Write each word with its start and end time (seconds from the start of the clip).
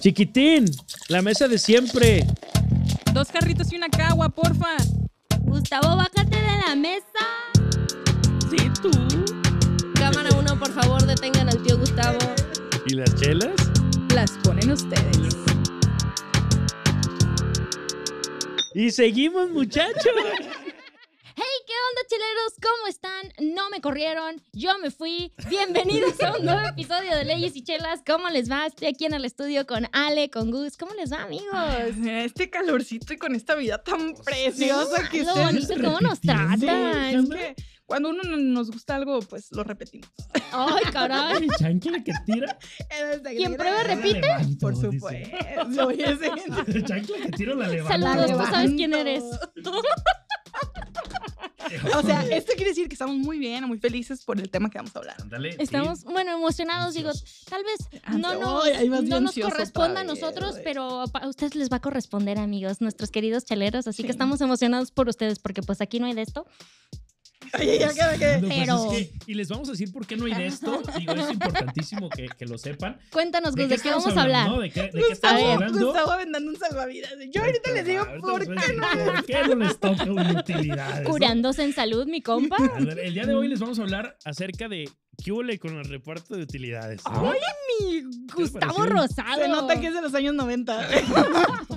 Chiquitín, 0.00 0.64
la 1.08 1.22
mesa 1.22 1.48
de 1.48 1.58
siempre. 1.58 2.24
Dos 3.12 3.28
carritos 3.28 3.72
y 3.72 3.76
una 3.76 3.88
cagua, 3.88 4.28
porfa. 4.28 4.76
Gustavo, 5.40 5.96
bájate 5.96 6.36
de 6.36 6.58
la 6.66 6.76
mesa. 6.76 7.04
Sí, 8.48 8.56
tú. 8.80 8.90
Cámara 9.94 10.30
uno, 10.38 10.58
por 10.58 10.72
favor, 10.72 11.04
detengan 11.04 11.48
al 11.48 11.62
tío 11.62 11.78
Gustavo. 11.78 12.18
¿Y 12.86 12.94
las 12.94 13.14
chelas? 13.16 13.54
Las 14.14 14.30
ponen 14.44 14.70
ustedes. 14.70 15.36
Y 18.74 18.90
seguimos, 18.92 19.50
muchachos. 19.50 20.12
Hey, 22.10 22.16
¿qué 22.16 22.16
onda, 22.16 22.26
chileros? 22.26 22.54
¿Cómo 22.62 22.86
están? 22.88 23.54
No 23.54 23.70
me 23.70 23.80
corrieron, 23.80 24.42
yo 24.52 24.78
me 24.78 24.90
fui. 24.90 25.32
Bienvenidos 25.48 26.20
a 26.22 26.36
un 26.36 26.44
nuevo 26.44 26.66
episodio 26.68 27.14
de 27.16 27.24
Leyes 27.24 27.56
y 27.56 27.62
Chelas. 27.62 28.00
¿Cómo 28.06 28.28
les 28.30 28.50
va? 28.50 28.66
Estoy 28.66 28.88
aquí 28.88 29.04
en 29.06 29.14
el 29.14 29.24
estudio 29.24 29.66
con 29.66 29.86
Ale, 29.92 30.30
con 30.30 30.50
Gus. 30.50 30.76
¿Cómo 30.76 30.94
les 30.94 31.12
va, 31.12 31.22
amigos? 31.22 31.46
Este 32.06 32.50
calorcito 32.50 33.12
y 33.12 33.16
con 33.18 33.34
esta 33.34 33.54
vida 33.54 33.78
tan 33.82 34.14
preciosa 34.24 35.08
que 35.10 35.22
Lo 35.24 35.34
bonito, 35.34 35.74
¿cómo 35.82 36.00
nos 36.00 36.20
tratan? 36.20 37.14
Es 37.14 37.28
que 37.28 37.54
cuando 37.86 38.10
uno 38.10 38.22
no- 38.22 38.36
nos 38.36 38.70
gusta 38.70 38.96
algo, 38.96 39.20
pues 39.20 39.50
lo 39.52 39.64
repetimos. 39.64 40.10
Ay, 40.52 40.84
caray. 40.92 41.42
El 41.44 41.50
chancla 41.58 42.04
que 42.04 42.12
tira. 42.26 42.58
¿Quién 43.24 43.56
prueba 43.56 43.82
repite? 43.82 44.20
levanto, 44.20 44.58
Por 44.60 44.76
supuesto. 44.76 45.36
El 46.66 46.84
chancla 46.84 47.16
que 47.24 47.30
tiro 47.30 47.54
la 47.54 47.68
levanto. 47.68 48.06
Saludos, 48.06 48.30
tú 48.46 48.52
sabes 48.52 48.72
quién 48.76 48.92
eres. 48.94 49.24
O 51.98 52.02
sea, 52.02 52.22
esto 52.28 52.52
quiere 52.54 52.70
decir 52.70 52.88
que 52.88 52.94
estamos 52.94 53.16
muy 53.16 53.38
bien, 53.38 53.64
muy 53.64 53.78
felices 53.78 54.24
por 54.24 54.38
el 54.38 54.50
tema 54.50 54.70
que 54.70 54.78
vamos 54.78 54.94
a 54.94 54.98
hablar. 54.98 55.16
Sí. 55.20 55.56
Estamos, 55.58 56.04
bueno, 56.04 56.32
emocionados, 56.36 56.94
digo, 56.94 57.10
tal 57.48 57.62
vez 57.64 58.02
no 58.18 58.34
nos, 58.38 58.64
Ay, 58.64 58.88
no 58.88 59.20
nos 59.20 59.34
corresponda 59.34 60.00
a 60.00 60.04
vez, 60.04 60.12
nosotros, 60.20 60.56
pero 60.64 61.02
a 61.12 61.28
ustedes 61.28 61.54
les 61.54 61.70
va 61.70 61.76
a 61.76 61.80
corresponder, 61.80 62.38
amigos, 62.38 62.80
nuestros 62.80 63.10
queridos 63.10 63.44
chaleros, 63.44 63.86
así 63.86 63.98
Sí. 64.02 64.04
que 64.04 64.12
estamos 64.12 64.40
emocionados 64.40 64.90
por 64.90 65.08
ustedes, 65.08 65.38
porque 65.38 65.62
pues 65.62 65.80
aquí 65.80 66.00
no 66.00 66.06
hay 66.06 66.14
de 66.14 66.22
esto. 66.22 66.46
Oye, 67.58 67.78
ya 67.78 67.92
queda 67.94 68.18
que. 68.18 68.40
No, 68.40 68.48
pues 68.48 68.58
Pero- 68.60 68.92
es 68.92 69.08
que- 69.08 69.18
y 69.26 69.34
les 69.34 69.48
vamos 69.48 69.68
a 69.68 69.72
decir 69.72 69.92
por 69.92 70.06
qué 70.06 70.16
no 70.16 70.24
hay 70.26 70.34
de 70.34 70.46
esto. 70.46 70.82
Digo, 70.98 71.12
es 71.12 71.30
importantísimo 71.32 72.08
que, 72.10 72.28
que 72.28 72.46
lo 72.46 72.58
sepan. 72.58 72.98
Cuéntanos, 73.10 73.54
Gus, 73.56 73.68
¿de, 73.68 73.78
qué 73.78 73.90
vamos 73.90 74.16
a 74.16 74.22
hablar? 74.22 74.48
no? 74.48 74.60
¿De 74.60 74.70
qué, 74.70 74.82
de 74.82 74.90
qué 74.90 74.98
Gustavo, 75.08 75.12
estamos 75.12 75.42
ver. 75.42 75.52
hablando? 75.54 75.86
Gustavo 75.86 76.10
aventando 76.12 76.50
un 76.50 76.56
salvavidas. 76.56 77.12
Yo 77.32 77.42
ahorita 77.42 77.70
les 77.72 77.86
digo 77.86 78.02
Ahorita 78.04 78.20
por 78.20 78.42
a 78.42 78.66
qué 78.66 78.72
no. 78.74 79.04
¿Por 79.12 79.24
qué 79.26 79.42
no 79.48 79.54
les 79.56 79.80
toca 79.80 80.04
una 80.04 80.40
utilidad? 80.40 81.04
Curándose 81.04 81.64
en 81.64 81.72
salud, 81.72 82.06
mi 82.06 82.20
compa. 82.22 82.56
El 82.78 83.14
día 83.14 83.24
de 83.26 83.34
hoy 83.34 83.48
les 83.48 83.60
vamos 83.60 83.78
a 83.78 83.82
hablar 83.82 84.16
acerca 84.24 84.68
de 84.68 84.88
qué 85.22 85.32
huele 85.32 85.58
con 85.58 85.76
el 85.76 85.84
reparto 85.84 86.36
de 86.36 86.42
utilidades. 86.42 87.02
¿no? 87.04 87.30
Ay, 87.30 87.38
mi 87.80 88.26
Gustavo? 88.34 88.86
Rosado. 88.86 89.42
Se 89.42 89.48
nota 89.48 89.80
que 89.80 89.88
es 89.88 89.94
de 89.94 90.02
los 90.02 90.14
años 90.14 90.34
90. 90.34 90.88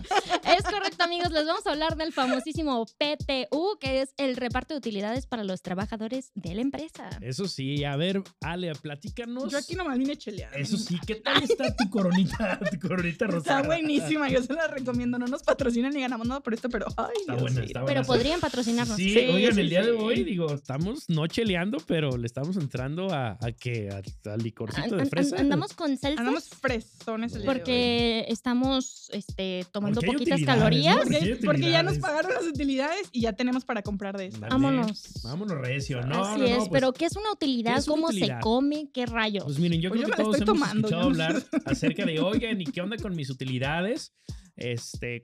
Es 0.57 0.63
correcto, 0.63 1.03
amigos. 1.05 1.31
Les 1.31 1.45
vamos 1.45 1.65
a 1.65 1.71
hablar 1.71 1.95
del 1.95 2.11
famosísimo 2.11 2.85
PTU, 2.85 3.77
que 3.79 4.01
es 4.01 4.13
el 4.17 4.35
reparto 4.35 4.73
de 4.73 4.79
utilidades 4.79 5.25
para 5.25 5.45
los 5.45 5.61
trabajadores 5.61 6.31
de 6.35 6.55
la 6.55 6.61
empresa. 6.61 7.09
Eso 7.21 7.47
sí, 7.47 7.85
a 7.85 7.95
ver, 7.95 8.21
Ale, 8.41 8.73
platícanos. 8.75 9.49
Yo 9.51 9.57
aquí 9.57 9.75
nomás 9.75 9.97
vine 9.97 10.13
a 10.13 10.15
chelear. 10.17 10.57
Eso 10.57 10.77
sí, 10.77 10.99
¿qué 11.07 11.15
tal 11.15 11.41
está 11.43 11.73
tu 11.75 11.89
coronita, 11.89 12.59
tu 12.71 12.79
coronita 12.85 13.27
rosada? 13.27 13.61
Está 13.61 13.67
buenísima, 13.67 14.29
yo 14.29 14.43
se 14.43 14.53
la 14.53 14.67
recomiendo. 14.67 15.17
No 15.17 15.27
nos 15.27 15.43
patrocinan 15.43 15.93
ni 15.93 16.01
ganamos 16.01 16.27
nada 16.27 16.41
por 16.41 16.53
esto, 16.53 16.69
pero 16.69 16.87
ay, 16.97 17.13
Está 17.21 17.33
Dios 17.33 17.41
buena, 17.43 17.63
está 17.65 17.81
buena. 17.81 18.01
Pero 18.01 18.07
podrían 18.07 18.39
patrocinarnos. 18.41 18.97
Sí, 18.97 19.11
Sí, 19.11 19.19
oigan, 19.19 19.55
sí, 19.55 19.61
el 19.61 19.69
día 19.69 19.83
de 19.83 19.91
hoy, 19.91 20.23
digo, 20.23 20.53
estamos 20.53 21.09
no 21.09 21.27
cheleando, 21.27 21.77
pero 21.87 22.17
le 22.17 22.25
estamos 22.25 22.57
entrando 22.57 23.09
a, 23.13 23.30
a 23.39 23.51
qué, 23.51 23.89
a, 23.89 24.31
al 24.31 24.41
licorcito 24.41 24.95
de 24.97 25.05
fresa. 25.05 25.37
andamos 25.37 25.73
con 25.73 25.97
salsa. 25.97 26.19
Andamos 26.19 26.49
fresones 26.49 27.33
el 27.33 27.41
día 27.41 27.45
de 27.45 27.49
hoy. 27.49 27.55
Porque 27.55 28.25
estamos 28.29 29.09
este, 29.13 29.65
tomando 29.71 30.01
poquitas 30.01 30.41
calorías. 30.43 30.97
¿no? 30.97 31.17
Porque, 31.45 31.71
ya 31.71 31.83
nos 31.83 31.97
pagaron 31.99 32.33
las 32.33 32.45
utilidades 32.45 33.07
y 33.11 33.21
ya 33.21 33.33
tenemos 33.33 33.65
para 33.65 33.81
comprar 33.81 34.17
de. 34.17 34.29
Dale, 34.29 34.47
Vámonos. 34.49 35.21
Vámonos 35.23 35.57
recio, 35.57 36.01
¿no? 36.01 36.23
Así 36.23 36.39
no, 36.41 36.47
no, 36.47 36.51
es, 36.51 36.57
pues, 36.57 36.69
pero 36.71 36.93
¿qué 36.93 37.05
es 37.05 37.15
una 37.15 37.31
utilidad? 37.31 37.73
¿qué 37.73 37.79
es 37.79 37.87
una 37.87 37.95
¿Cómo 37.95 38.07
utilidad? 38.07 38.37
se 38.37 38.43
come? 38.43 38.89
¿Qué 38.93 39.05
rayos? 39.05 39.43
Pues 39.45 39.59
miren, 39.59 39.81
yo 39.81 39.89
Pues 39.89 40.01
creo 40.01 40.09
yo 40.09 40.15
que 40.15 40.23
todos 40.23 40.35
estoy 40.37 40.55
hemos 40.55 40.59
tomando, 40.59 40.87
escuchado 40.87 41.09
hablar 41.09 41.43
acerca 41.65 42.05
de, 42.05 42.19
oigan, 42.19 42.61
¿y 42.61 42.65
qué 42.65 42.81
onda 42.81 42.97
con 42.97 43.15
mis 43.15 43.29
utilidades? 43.29 44.13
Este, 44.55 45.23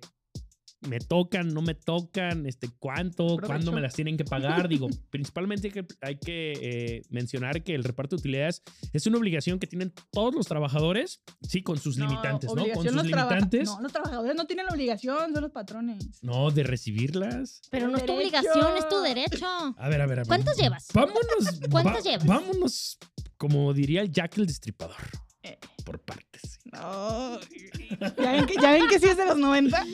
me 0.82 1.00
tocan, 1.00 1.54
no 1.54 1.62
me 1.62 1.74
tocan, 1.74 2.46
este, 2.46 2.70
cuánto, 2.80 3.26
Provecho. 3.26 3.48
cuándo 3.48 3.72
me 3.72 3.82
las 3.82 3.94
tienen 3.94 4.18
que 4.18 4.24
pagar. 4.24 4.68
Digo, 4.68 4.88
principalmente 5.10 5.68
hay 5.68 5.74
que, 5.74 5.86
hay 6.02 6.18
que 6.18 6.54
eh, 6.62 7.02
mencionar 7.10 7.64
que 7.64 7.76
el 7.76 7.84
reparto 7.84 8.16
de 8.16 8.22
utilidades 8.22 8.62
es 8.94 9.08
una 9.08 9.18
obligación 9.18 9.60
que 9.60 9.68
tienen 9.68 9.94
todos 10.12 10.34
los 10.36 10.48
trabajadores, 10.48 11.22
sí, 11.42 11.64
con 11.64 11.78
sus 11.78 11.98
limitantes, 11.98 12.54
¿no? 12.54 12.66
Con 12.74 12.86
sus 12.86 13.04
limitantes. 13.04 13.68
No, 13.68 13.82
los 13.82 13.92
trabajadores 13.92 14.36
no 14.36 14.46
tienen 14.46 14.66
la 14.66 14.74
obligación, 14.74 15.34
son 15.34 15.42
los 15.42 15.52
patrones. 15.52 16.22
No, 16.22 16.52
de 16.52 16.64
recibirlas. 16.64 17.62
Pero 17.70 17.88
no 17.88 17.98
es 17.98 18.06
tu 18.06 18.14
obligación, 18.14 18.78
es 18.78 18.88
tu 18.88 19.02
derecho. 19.02 19.48
A 19.78 19.90
ver, 19.90 20.02
a 20.02 20.06
ver, 20.06 20.20
a 20.20 20.22
ver. 20.22 20.28
¿Cuántos 20.28 20.58
llevas? 20.58 20.88
Vámonos. 20.94 21.60
¿Cuántos 21.72 22.04
llevas? 22.04 22.26
Vámonos, 22.26 22.98
como 23.38 23.74
diría 23.74 24.02
el 24.02 24.12
Jack 24.12 24.38
el 24.38 24.48
Destripador. 24.48 24.98
Eh. 25.44 25.58
Por 25.84 26.00
partes. 26.02 26.57
No. 26.72 27.40
¿Ya 28.18 28.32
ven, 28.34 28.46
que, 28.46 28.56
¿Ya 28.62 28.72
ven 28.72 28.88
que 28.88 29.00
sí 29.00 29.08
es 29.08 29.18
de 29.18 29.26
los 29.26 29.38
90? 29.38 29.84
Sí 29.84 29.92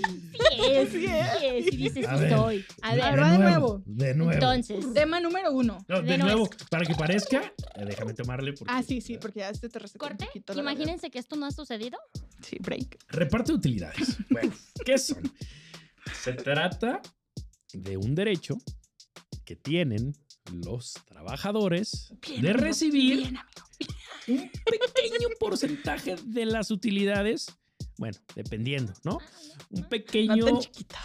es, 0.71 0.89
Sí 0.91 0.99
sí 0.99 1.05
es. 1.05 1.73
y 1.73 1.77
dices 1.77 2.07
A 2.07 2.15
sí 2.17 2.23
ver. 2.23 2.33
A 2.81 2.95
De 2.95 3.01
ver, 3.01 3.19
va 3.21 3.31
de 3.31 3.37
nuevo. 3.37 3.83
De 3.85 4.13
nuevo. 4.15 4.31
entonces, 4.33 4.93
Tema 4.93 5.19
número 5.19 5.51
uno. 5.51 5.85
No, 5.87 6.01
de, 6.01 6.07
de 6.11 6.17
nuevo. 6.17 6.37
nuevo, 6.39 6.49
para 6.69 6.85
que 6.85 6.95
parezca, 6.95 7.41
eh, 7.75 7.85
déjame 7.85 8.13
tomarle 8.13 8.53
porque 8.53 8.73
Ah, 8.75 8.81
sí, 8.83 9.01
sí, 9.01 9.17
porque 9.19 9.39
ya 9.41 9.49
este 9.49 9.69
te 9.69 9.79
un 9.79 9.85
corte. 9.97 10.25
poquito, 10.25 10.53
la 10.53 10.61
Imagínense 10.61 11.09
que 11.11 11.19
esto 11.19 11.35
no 11.35 11.45
ha 11.45 11.51
sucedido. 11.51 11.97
Sí, 12.41 12.57
break. 12.59 12.97
reparto 13.09 13.51
de 13.53 13.57
utilidades. 13.57 14.17
Bueno, 14.29 14.51
¿qué 14.85 14.97
son? 14.97 15.31
Se 16.21 16.33
trata 16.33 17.01
de 17.73 17.97
un 17.97 18.15
derecho 18.15 18.57
que 19.45 19.55
tienen 19.55 20.13
los 20.51 20.93
trabajadores 21.05 22.13
Bien, 22.27 22.41
de 22.41 22.53
recibir 22.53 23.17
bien, 23.19 23.37
amigo. 23.37 23.63
Un 24.27 24.49
pequeño 24.65 25.29
porcentaje 25.39 26.15
de 26.25 26.45
las 26.45 26.71
utilidades. 26.71 27.47
Bueno, 27.97 28.17
dependiendo, 28.35 28.93
¿no? 29.03 29.19
Un 29.69 29.81
No 29.81 29.89
pequeño 29.89 30.45
tan 30.45 30.59
chiquita. 30.59 30.99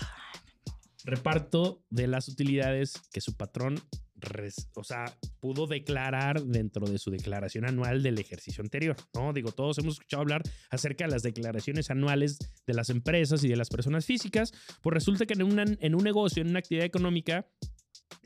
reparto 1.05 1.83
de 1.91 2.07
las 2.07 2.29
utilidades 2.29 2.95
que 3.13 3.21
su 3.21 3.35
patrón, 3.37 3.81
res- 4.17 4.69
o 4.75 4.85
sea, 4.85 5.17
pudo 5.41 5.67
declarar 5.67 6.43
dentro 6.43 6.87
de 6.87 6.99
su 6.99 7.11
declaración 7.11 7.65
anual 7.67 8.03
del 8.03 8.19
ejercicio 8.19 8.63
anterior, 8.63 8.97
¿no? 9.15 9.33
Digo, 9.33 9.53
todos 9.53 9.79
hemos 9.79 9.95
escuchado 9.95 10.23
hablar 10.23 10.43
acerca 10.71 11.05
de 11.07 11.13
las 11.13 11.23
declaraciones 11.23 11.91
anuales 11.91 12.39
de 12.67 12.75
las 12.75 12.91
empresas 12.91 13.45
y 13.45 13.49
de 13.49 13.57
las 13.57 13.69
personas 13.69 14.05
físicas, 14.07 14.53
pues 14.83 14.95
resulta 14.95 15.25
que 15.27 15.35
en, 15.35 15.43
una- 15.45 15.65
en 15.81 15.95
un 15.95 16.03
negocio, 16.05 16.43
en 16.43 16.49
una 16.51 16.59
actividad 16.59 16.87
económica, 16.87 17.47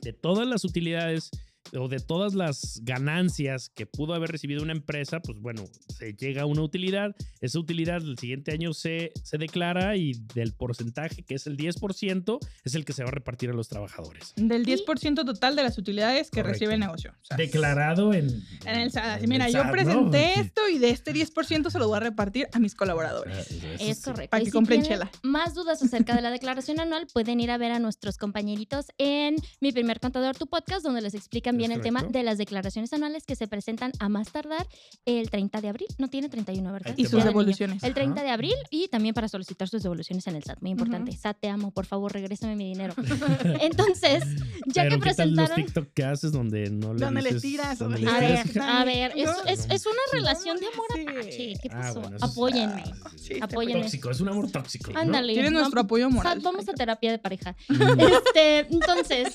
de 0.01 0.13
todas 0.13 0.47
las 0.47 0.65
utilidades 0.65 1.29
o 1.77 1.87
de 1.87 1.99
todas 1.99 2.33
las 2.33 2.81
ganancias 2.83 3.69
que 3.69 3.85
pudo 3.85 4.13
haber 4.13 4.31
recibido 4.31 4.61
una 4.63 4.73
empresa, 4.73 5.21
pues 5.21 5.39
bueno, 5.39 5.63
se 5.97 6.13
llega 6.13 6.43
a 6.43 6.45
una 6.45 6.61
utilidad, 6.61 7.15
esa 7.41 7.59
utilidad 7.59 7.97
el 8.01 8.17
siguiente 8.17 8.51
año 8.51 8.73
se, 8.73 9.11
se 9.23 9.37
declara 9.37 9.95
y 9.97 10.13
del 10.35 10.53
porcentaje, 10.53 11.23
que 11.23 11.35
es 11.35 11.47
el 11.47 11.57
10%, 11.57 12.39
es 12.63 12.75
el 12.75 12.85
que 12.85 12.93
se 12.93 13.03
va 13.03 13.09
a 13.09 13.11
repartir 13.11 13.49
a 13.49 13.53
los 13.53 13.67
trabajadores. 13.69 14.33
Del 14.35 14.65
10% 14.65 15.25
total 15.25 15.55
de 15.55 15.63
las 15.63 15.77
utilidades 15.77 16.29
que 16.29 16.41
Correcto. 16.41 16.53
recibe 16.53 16.73
el 16.75 16.79
negocio. 16.79 17.11
O 17.21 17.25
sea, 17.25 17.37
Declarado 17.37 18.13
en... 18.13 18.27
En 18.65 18.75
el 18.79 18.91
SAT. 18.91 19.23
Mira, 19.27 19.47
el 19.47 19.53
yo 19.53 19.63
presenté 19.71 20.39
esto 20.39 20.67
y 20.69 20.77
de 20.77 20.89
este 20.89 21.13
10% 21.13 21.69
se 21.69 21.79
lo 21.79 21.87
voy 21.87 21.97
a 21.97 22.01
repartir 22.01 22.47
a 22.53 22.59
mis 22.59 22.75
colaboradores. 22.75 23.35
Ah, 23.35 23.41
eso 23.41 23.75
Es 23.79 23.97
sí. 23.97 24.03
correcto. 24.03 24.29
Para 24.29 24.41
Y 24.41 24.45
que 24.45 24.51
si 24.51 24.53
compren 24.53 24.83
chela. 24.83 25.11
Más 25.23 25.53
dudas 25.53 25.81
acerca 25.81 26.15
de 26.15 26.21
la 26.21 26.31
declaración 26.31 26.79
anual, 26.79 27.07
pueden 27.11 27.39
ir 27.39 27.51
a 27.51 27.57
ver 27.57 27.71
a 27.71 27.79
nuestros 27.79 28.17
compañeritos 28.17 28.87
en 28.97 29.35
Mi 29.59 29.71
Primer 29.71 29.99
Contador, 29.99 30.35
tu 30.37 30.47
podcast, 30.47 30.83
donde 30.83 31.01
les 31.01 31.13
explican 31.13 31.55
Es 31.62 31.62
bien 31.67 31.71
el 31.71 31.81
tema 31.81 32.03
de 32.03 32.23
las 32.23 32.37
declaraciones 32.37 32.91
anuales 32.93 33.23
que 33.25 33.35
se 33.35 33.47
presentan 33.47 33.91
a 33.99 34.09
más 34.09 34.31
tardar 34.31 34.67
el 35.05 35.29
30 35.29 35.61
de 35.61 35.69
abril. 35.69 35.87
No 35.97 36.09
tiene 36.09 36.29
31, 36.29 36.71
¿verdad? 36.73 36.93
Y 36.97 37.05
sus 37.05 37.23
devoluciones. 37.23 37.83
El 37.83 37.93
30 37.93 38.21
de 38.23 38.29
abril 38.29 38.55
y 38.69 38.87
también 38.89 39.13
para 39.13 39.27
solicitar 39.27 39.67
sus 39.69 39.81
devoluciones 39.83 40.25
en 40.27 40.35
el 40.35 40.43
SAT. 40.43 40.59
Muy 40.61 40.71
importante. 40.71 41.11
SAT, 41.15 41.37
te 41.39 41.49
amo. 41.49 41.71
Por 41.71 41.85
favor, 41.85 42.11
regrésame 42.11 42.55
mi 42.55 42.65
dinero. 42.69 42.93
Entonces, 43.61 44.23
ya 44.67 44.83
Pero 44.83 44.99
que 44.99 45.09
¿qué 45.09 45.15
tal 45.15 45.29
los 45.35 45.49
presentaron... 45.49 45.55
TikTok 45.55 45.93
que 45.93 46.03
haces 46.03 46.31
donde 46.31 46.69
no 46.69 46.93
le 46.93 47.39
tiras, 47.39 47.79
le 47.79 48.07
A 48.09 48.19
ver, 48.19 48.43
tiras. 48.49 48.67
a 48.69 48.83
ver, 48.85 49.11
es, 49.15 49.25
No, 49.25 49.43
es, 49.45 49.67
es 49.69 49.85
una 49.85 49.95
sí. 50.11 50.17
relación 50.17 50.57
de 50.57 50.65
amor 50.67 50.85
Sí. 50.93 51.01
apache. 51.07 51.53
¿Qué 51.61 51.69
Ah, 51.71 51.79
pasó? 51.81 52.01
bueno, 52.01 52.17
eso 52.17 52.27
sí. 52.27 52.31
Apóyenme. 52.33 52.83
Ah, 52.85 53.09
sí, 53.11 53.17
sí. 53.17 53.33
Sí, 53.35 53.39
Apóyenme. 53.41 53.81
Tóxico, 53.83 54.11
es 54.11 54.19
un 54.21 54.29
amor 54.29 54.51
tóxico. 54.51 54.91
¿no? 54.91 54.99
Ándale. 54.99 55.33
Tienes 55.33 55.51
nuestro 55.51 55.81
apoyo 55.81 56.09
moral. 56.09 56.33
Sat, 56.35 56.43
Vamos 56.43 56.67
a 56.67 56.73
terapia 56.73 57.11
de 57.11 57.19
pareja. 57.19 57.55
Este, 57.69 58.59
entonces, 58.71 59.33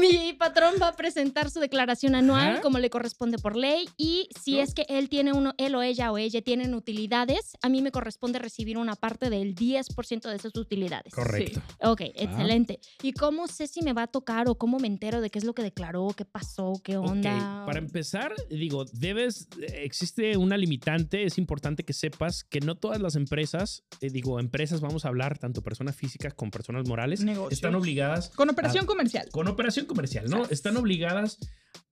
mi 0.00 0.32
patrón 0.34 0.74
va 0.80 0.88
a 0.88 0.92
presentar 0.96 1.50
su 1.52 1.60
declaración 1.60 2.14
anual 2.14 2.52
Ajá. 2.54 2.60
como 2.60 2.78
le 2.78 2.90
corresponde 2.90 3.38
por 3.38 3.56
ley 3.56 3.88
y 3.96 4.28
si 4.40 4.54
¿No? 4.56 4.62
es 4.62 4.74
que 4.74 4.86
él 4.88 5.08
tiene 5.08 5.32
uno, 5.32 5.54
él 5.58 5.74
o 5.74 5.82
ella 5.82 6.10
o 6.12 6.18
ella 6.18 6.42
tienen 6.42 6.74
utilidades, 6.74 7.56
a 7.62 7.68
mí 7.68 7.82
me 7.82 7.90
corresponde 7.92 8.38
recibir 8.38 8.78
una 8.78 8.96
parte 8.96 9.30
del 9.30 9.54
10% 9.54 10.28
de 10.28 10.36
esas 10.36 10.54
utilidades. 10.56 11.12
Correcto. 11.12 11.62
Ok, 11.82 12.00
excelente. 12.14 12.80
¿Y 13.02 13.12
cómo 13.12 13.46
sé 13.48 13.66
si 13.66 13.82
me 13.82 13.92
va 13.92 14.02
a 14.04 14.06
tocar 14.06 14.48
o 14.48 14.56
cómo 14.56 14.78
me 14.78 14.86
entero 14.88 15.20
de 15.20 15.30
qué 15.30 15.38
es 15.38 15.44
lo 15.44 15.54
que 15.54 15.62
declaró, 15.62 16.08
qué 16.16 16.24
pasó, 16.24 16.74
qué 16.82 16.96
onda? 16.96 17.64
Para 17.66 17.78
empezar, 17.78 18.34
digo, 18.50 18.84
debes, 18.92 19.48
existe 19.74 20.36
una 20.36 20.56
limitante, 20.56 21.24
es 21.24 21.38
importante 21.38 21.84
que 21.84 21.92
sepas 21.92 22.44
que 22.44 22.60
no 22.60 22.74
todas 22.74 23.00
las 23.00 23.16
empresas, 23.16 23.84
eh, 24.00 24.10
digo, 24.10 24.40
empresas, 24.40 24.80
vamos 24.80 25.04
a 25.04 25.08
hablar 25.08 25.38
tanto 25.38 25.62
personas 25.62 25.96
físicas 25.96 26.34
como 26.34 26.50
personas 26.50 26.88
morales, 26.88 27.24
están 27.50 27.74
obligadas 27.74 28.30
Con 28.30 28.50
operación 28.50 28.86
comercial. 28.86 29.28
con 29.30 29.48
operación 29.48 29.86
comercial, 29.86 30.28
¿no? 30.28 30.44
Están 30.46 30.76
obligadas 30.76 31.38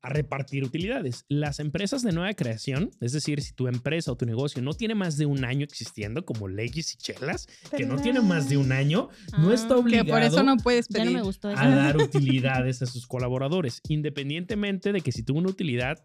a 0.03 0.09
repartir 0.09 0.65
utilidades. 0.65 1.27
Las 1.29 1.61
empresas 1.61 2.01
de 2.03 2.13
nueva 2.13 2.33
creación, 2.33 2.91
es 3.03 3.13
decir, 3.13 3.43
si 3.43 3.53
tu 3.53 3.69
empresa 3.69 4.11
o 4.11 4.17
tu 4.17 4.25
negocio 4.25 4.63
no 4.63 4.73
tiene 4.73 4.95
más 4.95 5.19
de 5.19 5.27
un 5.27 5.45
año 5.45 5.63
existiendo, 5.65 6.25
como 6.25 6.49
Legis 6.49 6.95
y 6.95 6.97
Chelas, 6.97 7.49
que 7.77 7.85
no 7.85 8.01
tiene 8.01 8.23
más 8.23 8.49
de 8.49 8.57
un 8.57 8.73
año, 8.73 9.11
no 9.39 9.53
está 9.53 9.67
Ah, 9.67 9.77
Que 9.77 9.81
obligado 9.83 10.09
por 10.09 10.23
eso 10.23 10.43
no 10.43 10.57
puedes 10.57 10.89
Ya 10.89 11.01
no 11.01 11.05
pedir. 11.05 11.17
me 11.19 11.23
gustó 11.23 11.51
eso. 11.51 11.61
a 11.61 11.69
dar 11.69 11.99
utilidades 11.99 12.81
a 12.81 12.87
sus 12.87 13.07
colaboradores, 13.07 13.83
independientemente 13.89 14.93
de 14.93 15.03
que 15.03 15.13
si 15.13 15.23
tuvo 15.23 15.39
una 15.39 15.51
utilidad 15.51 16.03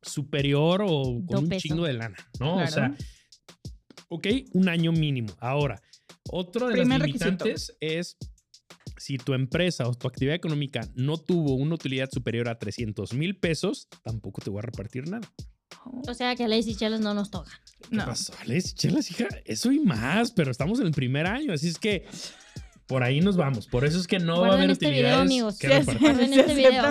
superior 0.00 0.82
o 0.86 1.02
con 1.04 1.26
Do 1.26 1.38
un 1.40 1.48
peso. 1.50 1.60
chingo 1.68 1.84
de 1.84 1.92
lana, 1.92 2.16
¿no? 2.40 2.56
O 2.56 2.66
sea, 2.66 2.94
ok, 4.08 4.26
un 4.54 4.68
año 4.70 4.90
mínimo. 4.92 5.34
Ahora, 5.40 5.82
otro 6.30 6.68
de 6.68 6.74
Primer 6.74 6.98
las 7.00 7.06
requisito. 7.08 7.24
limitantes 7.26 7.76
es 7.80 8.16
si 8.98 9.16
tu 9.18 9.34
empresa 9.34 9.86
o 9.88 9.94
tu 9.94 10.06
actividad 10.08 10.34
económica 10.36 10.80
no 10.94 11.16
tuvo 11.18 11.54
una 11.54 11.74
utilidad 11.74 12.08
superior 12.10 12.48
a 12.48 12.58
300 12.58 13.14
mil 13.14 13.36
pesos, 13.36 13.88
tampoco 14.04 14.40
te 14.42 14.50
voy 14.50 14.58
a 14.58 14.62
repartir 14.62 15.08
nada. 15.08 15.28
O 16.06 16.12
sea 16.14 16.34
que 16.36 16.44
a 16.44 16.48
Lazy 16.48 16.74
Chelas 16.74 17.00
no 17.00 17.14
nos 17.14 17.30
toca. 17.30 17.50
¿Qué 17.88 17.96
No. 17.96 18.04
pasó? 18.06 18.32
Les, 18.46 18.74
chelas, 18.74 19.10
hija, 19.10 19.28
eso 19.44 19.70
y 19.72 19.78
más, 19.80 20.32
pero 20.32 20.50
estamos 20.50 20.80
en 20.80 20.86
el 20.86 20.92
primer 20.92 21.26
año, 21.26 21.52
así 21.52 21.68
es 21.68 21.78
que 21.78 22.04
por 22.88 23.02
ahí 23.04 23.20
nos 23.20 23.36
vamos. 23.36 23.66
Por 23.68 23.84
eso 23.84 23.98
es 24.00 24.06
que 24.06 24.18
no 24.18 24.40
va 24.40 24.46
a 24.46 24.48
Guarden 24.48 24.58
haber 24.58 24.70
este 24.70 24.86
video, 24.90 24.98
utilidades 25.00 25.20
amigos. 25.26 25.58
que 25.58 25.68
Sí. 25.68 25.98
Guarden 26.00 26.32
Se 26.32 26.40
este 26.40 26.54
video. 26.54 26.82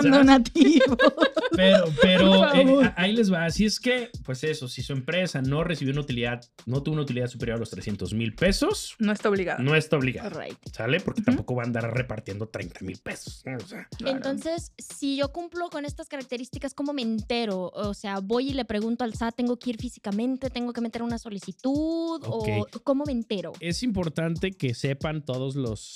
Pero, 1.56 1.84
pero 2.00 2.54
eh, 2.54 2.92
ahí 2.96 3.12
les 3.12 3.32
va. 3.32 3.44
Así 3.44 3.64
es 3.64 3.80
que, 3.80 4.10
pues 4.24 4.44
eso, 4.44 4.68
si 4.68 4.82
su 4.82 4.92
empresa 4.92 5.42
no 5.42 5.64
recibió 5.64 5.92
una 5.92 6.02
utilidad, 6.02 6.40
no 6.66 6.82
tuvo 6.82 6.92
una 6.94 7.02
utilidad 7.02 7.26
superior 7.26 7.56
a 7.56 7.58
los 7.58 7.70
300 7.70 8.14
mil 8.14 8.34
pesos, 8.34 8.94
No 9.00 9.12
está 9.12 9.28
obligado. 9.28 9.62
no 9.62 9.74
está 9.74 9.96
obligado. 9.96 10.28
Alright. 10.28 10.58
¿Sale? 10.72 11.00
Porque 11.00 11.22
tampoco 11.22 11.56
va 11.56 11.62
a 11.62 11.66
andar 11.66 11.92
repartiendo 11.92 12.46
30 12.46 12.80
mil 12.82 12.98
pesos. 12.98 13.42
O 13.60 13.66
sea, 13.66 13.88
Claro. 13.98 14.16
Entonces, 14.16 14.72
si 14.78 15.16
yo 15.16 15.32
cumplo 15.32 15.68
con 15.70 15.84
estas 15.84 16.08
características, 16.08 16.74
¿cómo 16.74 16.92
me 16.92 17.02
entero? 17.02 17.72
O 17.74 17.92
sea, 17.94 18.20
voy 18.20 18.50
y 18.50 18.52
le 18.54 18.64
pregunto 18.64 19.02
al 19.02 19.14
SAT, 19.14 19.34
¿tengo 19.34 19.58
que 19.58 19.70
ir 19.70 19.78
físicamente? 19.78 20.50
¿Tengo 20.50 20.72
que 20.72 20.80
meter 20.80 21.02
una 21.02 21.18
solicitud? 21.18 22.22
¿O 22.24 22.66
cómo 22.84 23.04
me 23.04 23.12
entero? 23.12 23.52
es 23.60 23.82
importante 23.82 24.52
que 24.52 24.74
sepan 24.74 25.24
todos 25.24 25.56
los 25.56 25.87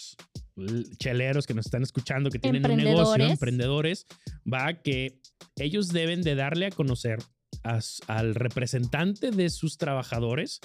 cheleros 0.99 1.47
que 1.47 1.55
nos 1.55 1.67
están 1.67 1.83
escuchando, 1.83 2.31
que 2.31 2.39
tienen 2.39 2.69
un 2.71 2.77
negocio, 2.77 3.25
Emprendedores. 3.25 4.07
va 4.51 4.75
que 4.75 5.21
ellos 5.57 5.89
deben 5.89 6.23
de 6.23 6.35
darle 6.35 6.67
a 6.67 6.71
conocer 6.71 7.19
a 7.65 7.79
al 8.09 8.35
representante 8.35 9.31
de 9.31 9.49
sus 9.51 9.79
trabajadores, 9.79 10.61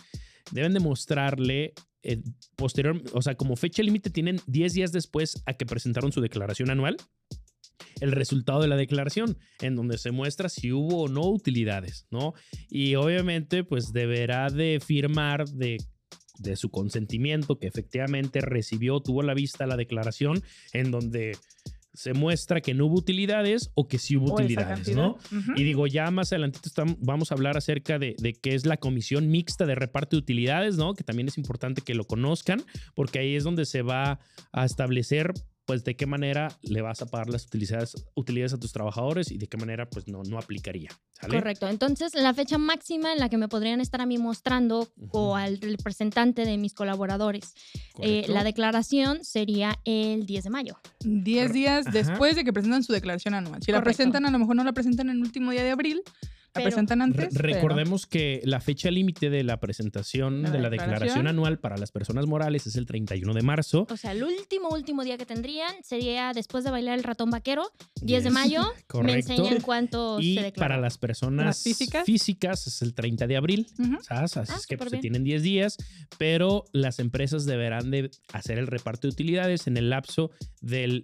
deben 0.52 0.74
de 0.74 0.80
mostrarle 0.80 1.74
eh, 2.04 2.22
posterior, 2.56 3.02
o 3.14 3.22
sea, 3.22 3.36
como 3.36 3.56
fecha 3.56 3.84
límite 3.84 4.10
tienen 4.10 4.40
10 4.48 4.74
días 4.74 4.92
después 4.92 5.42
a 5.46 5.54
que 5.54 5.66
presentaron 5.66 6.12
su 6.12 6.22
declaración 6.22 6.70
anual, 6.70 6.98
el 8.00 8.12
resultado 8.12 8.62
de 8.62 8.68
la 8.68 8.76
declaración, 8.76 9.38
en 9.62 9.76
donde 9.76 9.98
se 9.98 10.12
muestra 10.12 10.50
si 10.50 10.72
hubo 10.72 11.04
o 11.04 11.08
no 11.08 11.22
utilidades, 11.30 12.08
¿no? 12.12 12.34
Y 12.70 12.96
obviamente, 12.96 13.64
pues 13.64 13.92
deberá 13.94 14.50
de 14.50 14.80
firmar 14.84 15.48
de, 15.50 15.78
de 16.40 16.56
su 16.56 16.70
consentimiento 16.70 17.60
que 17.60 17.68
efectivamente 17.68 18.42
recibió, 18.42 19.00
tuvo 19.00 19.22
a 19.22 19.26
la 19.26 19.34
vista 19.34 19.68
la 19.68 19.78
declaración, 19.78 20.44
en 20.74 20.92
donde 20.92 21.38
se 21.98 22.14
muestra 22.14 22.62
que 22.62 22.76
no 22.76 22.86
hubo 22.86 22.98
utilidades 22.98 23.72
o 23.74 23.88
que 23.88 23.98
sí 23.98 24.16
hubo 24.18 24.28
O 24.28 24.36
utilidades. 24.36 24.96
¿no? 24.96 25.18
Y 25.56 25.64
digo, 25.64 25.88
ya 25.88 26.12
más 26.12 26.32
adelantito 26.32 26.70
vamos 27.00 27.32
a 27.32 27.36
hablar 27.36 27.58
acerca 27.58 27.98
de, 27.98 28.16
de 28.20 28.34
qué 28.34 28.54
es 28.54 28.68
la 28.68 28.78
comisión 28.78 29.30
mixta 29.30 29.66
de 29.66 29.74
reparto 29.74 30.16
de 30.16 30.20
utilidades, 30.20 30.78
¿no? 30.78 30.94
Que 30.94 31.04
también 31.04 31.28
es 31.28 31.40
importante 31.40 31.82
que 31.82 31.96
lo 31.96 32.04
conozcan, 32.04 32.64
porque 32.94 33.18
ahí 33.18 33.36
es 33.36 33.44
donde 33.44 33.66
se 33.66 33.82
va 33.82 34.20
a 34.52 34.66
establecer, 34.66 35.34
pues, 35.68 35.84
de 35.84 35.98
qué 35.98 36.06
manera 36.06 36.48
le 36.62 36.82
vas 36.82 37.02
a 37.02 37.08
pagar 37.08 37.30
las 37.30 37.46
utilidades, 37.46 38.08
utilidades 38.16 38.54
a 38.54 38.58
tus 38.58 38.72
trabajadores 38.72 39.30
y 39.32 39.38
de 39.38 39.48
qué 39.48 39.58
manera, 39.58 39.90
pues, 39.90 40.08
no, 40.08 40.24
no 40.24 40.40
aplicaría. 40.40 40.90
¿sale? 41.12 41.36
Correcto. 41.36 41.68
Entonces, 41.68 42.16
la 42.16 42.34
fecha 42.34 42.58
máxima 42.58 43.12
en 43.12 43.20
la 43.20 43.28
que 43.28 43.38
me 43.38 43.50
podrían 43.50 43.82
estar 43.82 44.00
a 44.00 44.06
mí 44.06 44.18
mostrando 44.18 44.88
o 45.12 45.36
al 45.36 45.60
representante 45.60 46.46
de 46.46 46.58
mis 46.58 46.74
colaboradores 46.74 47.54
eh, 48.02 48.26
la 48.30 48.46
declaración 48.46 49.26
sería 49.26 49.78
el 49.84 50.26
10 50.26 50.46
de 50.46 50.50
mayo. 50.50 50.80
10 51.02 51.52
días 51.52 51.88
Ajá. 51.88 51.98
después 51.98 52.38
de 52.38 52.46
que 52.46 52.54
presentan 52.54 52.84
su 52.84 52.94
declaración 52.94 53.34
anual. 53.34 53.62
Si 53.62 53.74
la 53.74 53.84
presentan, 53.84 54.26
a 54.26 54.32
lo 54.32 54.40
mejor 54.40 54.56
no 54.56 54.64
la 54.64 54.72
presentan 54.72 55.10
en 55.10 55.18
el 55.18 55.22
último 55.22 55.52
día 55.52 55.64
de 55.64 55.72
abril, 55.72 56.02
la 56.58 56.64
Pero- 56.64 56.70
presentan 56.76 57.00
Re- 57.00 57.04
antes. 57.26 57.30
pero- 57.40 57.54
recordemos 57.54 58.06
que 58.06 58.42
la 58.44 58.60
fecha 58.62 58.92
límite 58.92 59.30
de 59.30 59.44
la 59.44 59.60
presentación 59.60 60.42
La 60.44 60.52
de 60.52 60.60
la 60.60 60.70
declaración 60.70 61.00
declaración. 61.00 61.28
anual 61.28 61.60
para 61.60 61.78
las 61.78 61.92
personas 61.92 62.26
morales 62.28 62.68
es 62.68 62.76
el 62.76 62.86
31 62.86 63.34
de 63.34 63.42
marzo. 63.42 63.88
O 63.90 63.98
sea, 63.98 64.12
el 64.12 64.24
último, 64.24 64.70
último 64.70 65.04
día 65.04 65.18
que 65.18 65.26
tendrían 65.26 65.72
sería 65.84 66.32
después 66.34 66.64
de 66.64 66.72
bailar 66.72 66.98
el 66.98 67.04
ratón 67.04 67.30
vaquero, 67.30 67.72
10 68.02 68.24
de 68.24 68.30
mayo. 68.30 68.62
Me 68.78 68.84
Correcto. 68.88 69.32
enseñan 69.34 69.62
cuánto 69.62 70.20
Y 70.20 70.36
se 70.38 70.52
para 70.54 70.78
las 70.78 70.98
personas 70.98 71.46
¿Las 71.46 71.64
físicas? 71.64 72.06
físicas 72.06 72.68
es 72.68 72.82
el 72.82 72.94
30 72.94 73.28
de 73.28 73.38
abril. 73.38 73.68
Ujú. 73.80 73.98
¿sabes? 74.04 74.38
Así 74.38 74.52
Ah, 74.54 74.58
es 74.60 74.68
que 74.68 74.78
pues, 74.78 74.90
se 74.92 74.98
tienen 74.98 75.24
10 75.24 75.42
días, 75.44 75.78
pero 76.18 76.66
las 76.74 77.00
empresas 77.00 77.46
deberán 77.46 77.92
de 77.92 78.12
hacer 78.34 78.58
el 78.58 78.68
reparto 78.68 79.08
de 79.08 79.14
utilidades 79.14 79.68
en 79.68 79.78
el 79.78 79.90
lapso 79.90 80.32
del, 80.62 81.04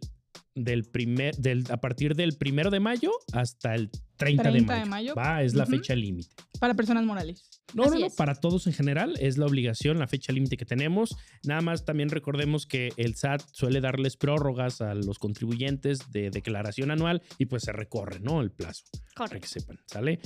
del 0.55 0.83
primer, 0.83 1.35
del, 1.37 1.63
a 1.71 1.77
partir 1.77 2.15
del 2.15 2.37
primero 2.37 2.69
de 2.69 2.79
mayo 2.79 3.11
hasta 3.31 3.73
el 3.75 3.89
30, 4.17 4.43
30 4.43 4.43
de 4.43 4.79
de 4.79 4.85
mayo. 4.85 4.89
mayo. 4.89 5.15
Va, 5.15 5.41
es 5.43 5.53
la 5.55 5.65
fecha 5.65 5.95
límite. 5.95 6.29
Para 6.59 6.73
personas 6.75 7.03
morales. 7.05 7.49
No, 7.73 7.85
no, 7.85 7.91
Así 7.91 7.99
no, 8.01 8.05
es. 8.07 8.13
para 8.15 8.35
todos 8.35 8.67
en 8.67 8.73
general 8.73 9.15
es 9.19 9.37
la 9.37 9.47
obligación, 9.47 9.97
la 9.97 10.07
fecha 10.07 10.31
límite 10.31 10.55
que 10.55 10.65
tenemos. 10.65 11.15
Nada 11.43 11.61
más 11.61 11.85
también 11.85 12.09
recordemos 12.09 12.67
que 12.67 12.91
el 12.97 13.15
SAT 13.15 13.41
suele 13.51 13.81
darles 13.81 14.15
prórrogas 14.15 14.79
a 14.81 14.93
los 14.93 15.17
contribuyentes 15.17 16.11
de 16.11 16.29
declaración 16.29 16.91
anual 16.91 17.23
y 17.39 17.47
pues 17.47 17.63
se 17.63 17.71
recorre, 17.71 18.19
¿no? 18.19 18.41
El 18.41 18.51
plazo, 18.51 18.83
para 18.91 19.05
que 19.07 19.13
Correcto. 19.15 19.47
sepan, 19.47 19.79
¿sale? 19.87 20.19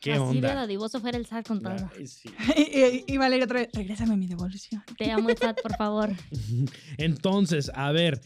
¿Qué 0.00 0.12
Así 0.12 0.20
de 0.20 0.28
onda? 0.28 0.54
dadivoso 0.54 1.00
fuera 1.00 1.16
el 1.18 1.26
SAT 1.26 1.46
con 1.46 1.62
todo. 1.62 1.74
Ay, 1.96 2.06
sí. 2.06 2.28
y, 3.08 3.12
y 3.12 3.16
Valeria 3.16 3.44
otra 3.44 3.60
vez, 3.60 3.68
regrésame 3.72 4.16
mi 4.16 4.26
devolución. 4.26 4.82
Te 4.98 5.10
amo 5.12 5.30
el 5.30 5.38
SAT, 5.38 5.62
por 5.62 5.76
favor. 5.76 6.10
Entonces, 6.98 7.70
a 7.74 7.92
ver, 7.92 8.20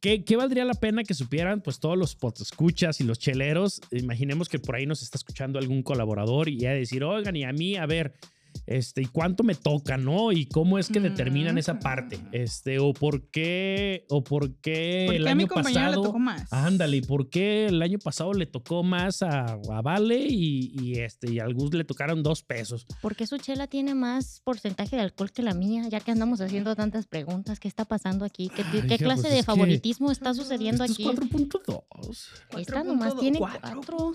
¿qué, 0.00 0.36
valdría 0.36 0.64
la 0.64 0.74
pena 0.74 1.04
que 1.04 1.14
supieran? 1.14 1.60
Pues 1.60 1.80
todos 1.80 1.96
los 1.96 2.16
escuchas 2.40 3.00
y 3.00 3.04
los 3.04 3.18
cheleros. 3.18 3.80
Imaginemos 3.90 4.48
que 4.48 4.58
por 4.58 4.76
ahí 4.76 4.86
nos 4.86 5.02
está 5.02 5.18
escuchando 5.18 5.58
algún 5.58 5.82
colaborador 5.82 6.48
y 6.48 6.58
ya 6.58 6.72
decir, 6.72 7.04
oigan, 7.04 7.36
y 7.36 7.44
a 7.44 7.52
mí, 7.52 7.76
a 7.76 7.86
ver, 7.86 8.14
este, 8.70 9.02
¿y 9.02 9.06
cuánto 9.06 9.42
me 9.44 9.54
toca, 9.54 9.96
no? 9.96 10.30
Y 10.30 10.46
cómo 10.46 10.78
es 10.78 10.88
que 10.88 11.00
determinan 11.00 11.56
esa 11.58 11.74
Mm. 11.74 11.80
parte, 11.80 12.18
este, 12.32 12.78
o 12.78 12.92
por 12.92 13.30
qué, 13.30 14.04
o 14.10 14.22
por 14.22 14.54
qué 14.60 15.04
¿Por 15.06 15.14
el 15.16 15.24
qué 15.24 15.30
a 15.30 15.34
mi 15.34 15.42
año 15.44 15.48
compañera 15.52 15.80
le 15.86 15.88
pasado. 15.88 16.02
tocó 16.02 16.18
más? 16.18 16.52
Ándale, 16.52 16.98
¿y 16.98 17.00
por 17.00 17.30
qué 17.30 17.66
el 17.66 17.80
año 17.82 17.98
pasado 17.98 18.32
le 18.34 18.46
tocó 18.46 18.82
más 18.82 19.22
a, 19.22 19.44
a 19.70 19.82
Vale 19.82 20.18
y, 20.28 20.70
y 20.80 20.98
este, 21.00 21.32
y 21.32 21.38
al 21.38 21.54
Gus 21.54 21.72
le 21.74 21.84
tocaron 21.84 22.22
dos 22.22 22.42
pesos? 22.42 22.86
¿Por 23.00 23.16
qué 23.16 23.26
su 23.26 23.38
chela 23.38 23.66
tiene 23.68 23.94
más 23.94 24.40
porcentaje 24.44 24.96
de 24.96 25.02
alcohol 25.02 25.32
que 25.32 25.42
la 25.42 25.54
mía? 25.54 25.88
Ya 25.88 26.00
que 26.00 26.10
andamos 26.10 26.40
haciendo 26.40 26.76
tantas 26.76 27.06
preguntas, 27.06 27.58
¿qué 27.60 27.68
está 27.68 27.84
pasando 27.86 28.24
aquí? 28.24 28.50
¿Qué, 28.54 28.62
Ay, 28.64 28.82
qué 28.82 28.94
hija, 28.94 28.96
clase 28.98 29.22
pues 29.22 29.32
de 29.32 29.38
es 29.38 29.44
que 29.44 29.46
favoritismo 29.46 30.10
está 30.10 30.34
sucediendo 30.34 30.84
Esto 30.84 31.02
es 31.02 31.08
aquí? 31.08 31.18
4.2. 31.28 32.26
Esta 32.58 32.84
nomás 32.84 33.16
tiene 33.16 33.38
4.2. 33.38 33.60
cuatro. 33.60 34.12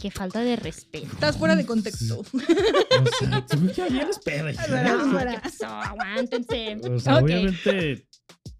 Qué 0.00 0.10
falta 0.10 0.40
de 0.40 0.56
respeto. 0.56 1.06
Estás 1.12 1.36
fuera 1.36 1.54
de 1.56 1.64
contexto. 1.66 2.20
O 2.20 3.72
sea, 3.74 3.86
No, 3.92 5.10
fuera. 5.10 5.32
¿qué 5.34 5.40
pasó? 5.40 5.66
Aguántense. 5.66 6.76
O 6.90 6.98
sea, 6.98 7.16
Ok. 7.16 7.22
obviamente, 7.24 8.06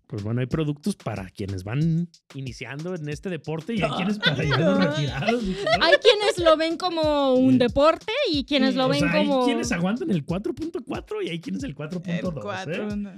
pues 0.06 0.22
bueno, 0.22 0.40
hay 0.40 0.46
productos 0.46 0.94
para 0.96 1.28
quienes 1.30 1.64
van 1.64 2.08
iniciando 2.34 2.94
en 2.94 3.08
este 3.08 3.30
deporte 3.30 3.74
y 3.74 3.82
hay 3.82 3.90
quienes 3.92 4.18
para 4.18 4.44
ya 4.44 4.58
los 4.58 4.78
retirados. 4.84 5.42
¿no? 5.42 5.54
Hay 5.80 5.94
quienes 6.02 6.38
lo 6.38 6.56
ven 6.56 6.76
como 6.76 7.34
un 7.34 7.58
deporte 7.58 8.12
y 8.30 8.44
quienes 8.44 8.74
lo 8.74 8.86
O 8.86 8.88
ven 8.88 9.00
sea, 9.00 9.12
hay 9.12 9.26
como... 9.26 9.44
quienes 9.44 9.72
aguantan 9.72 10.10
el 10.10 10.24
4.4 10.26 11.24
y 11.24 11.28
hay 11.30 11.40
quienes 11.40 11.62
el 11.62 11.70
El 11.70 11.76
4.2. 11.76 12.40
4, 12.42 12.74
¿eh? 12.90 12.96
no. 12.96 13.12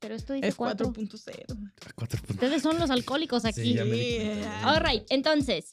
Pero 0.00 0.14
esto 0.14 0.32
dice 0.32 0.48
Es 0.48 0.54
cuatro. 0.54 0.92
4.0. 0.94 1.72
4.2. 1.94 2.30
Ustedes 2.30 2.62
son 2.62 2.78
los 2.78 2.88
alcohólicos 2.90 3.44
aquí. 3.44 3.74
Sí, 3.74 3.78
Sí. 3.78 4.40
All 4.64 4.80
right, 4.82 5.02
entonces, 5.10 5.68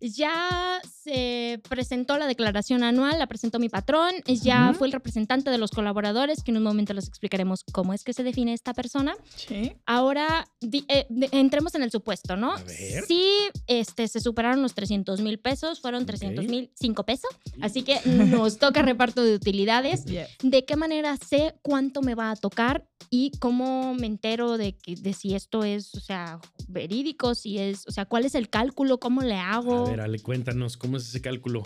ya 0.00 0.78
se 1.02 1.60
presentó 1.68 2.18
la 2.18 2.26
declaración 2.26 2.82
anual, 2.82 3.18
la 3.18 3.26
presentó 3.26 3.58
mi 3.58 3.68
patrón, 3.68 4.12
ya 4.26 4.70
Ujú. 4.70 4.78
fue 4.78 4.86
el 4.88 4.92
representante 4.92 5.50
de 5.50 5.58
los 5.58 5.70
colaboradores, 5.70 6.42
que 6.42 6.50
en 6.50 6.58
un 6.58 6.62
momento 6.62 6.92
les 6.94 7.06
explicaremos 7.08 7.64
cómo 7.72 7.94
es 7.94 8.04
que 8.04 8.12
se 8.12 8.22
define 8.22 8.52
esta 8.52 8.74
persona. 8.74 9.14
Sí. 9.36 9.72
Ahora, 9.86 10.46
di- 10.60 10.84
eh, 10.88 11.06
de- 11.08 11.28
entremos 11.32 11.74
en 11.74 11.82
el 11.82 11.90
supuesto, 11.90 12.36
¿no? 12.36 12.52
A 12.52 12.62
ver. 12.64 13.04
Sí, 13.06 13.24
este, 13.66 14.08
se 14.08 14.20
superaron 14.20 14.62
los 14.62 14.74
300 14.74 15.20
mil 15.20 15.38
pesos, 15.38 15.80
fueron 15.80 16.02
Ok. 16.02 16.08
300 16.08 16.44
mil 16.46 16.70
5 16.74 17.04
pesos, 17.04 17.30
así 17.60 17.82
que 17.82 17.98
nos 18.06 18.58
toca 18.58 18.82
reparto 18.82 19.22
de 19.22 19.34
utilidades. 19.34 20.04
Yeah. 20.04 20.26
¿De 20.42 20.64
qué 20.64 20.76
manera 20.76 21.16
sé 21.16 21.54
cuánto 21.62 22.02
me 22.02 22.14
va 22.14 22.30
a 22.30 22.36
tocar 22.36 22.86
y 23.08 23.32
cómo 23.40 23.94
me 23.94 24.06
entero 24.06 24.56
de, 24.58 24.76
que, 24.76 24.94
de 24.94 25.12
si 25.14 25.34
esto 25.34 25.64
es, 25.64 25.94
o 25.94 26.00
sea, 26.00 26.38
verídico, 26.68 27.34
si 27.34 27.58
es, 27.58 27.86
o 27.88 27.90
sea, 27.92 28.04
cuál 28.04 28.24
es 28.24 28.34
el 28.34 28.48
cálculo, 28.48 28.98
cómo 29.00 29.22
le 29.22 29.34
hago? 29.36 29.86
A 29.86 29.90
ver, 29.90 30.00
Ale, 30.00 30.18
cuéntanos, 30.20 30.76
¿cómo 30.76 30.89
es 30.96 31.08
ese 31.08 31.20
cálculo? 31.20 31.62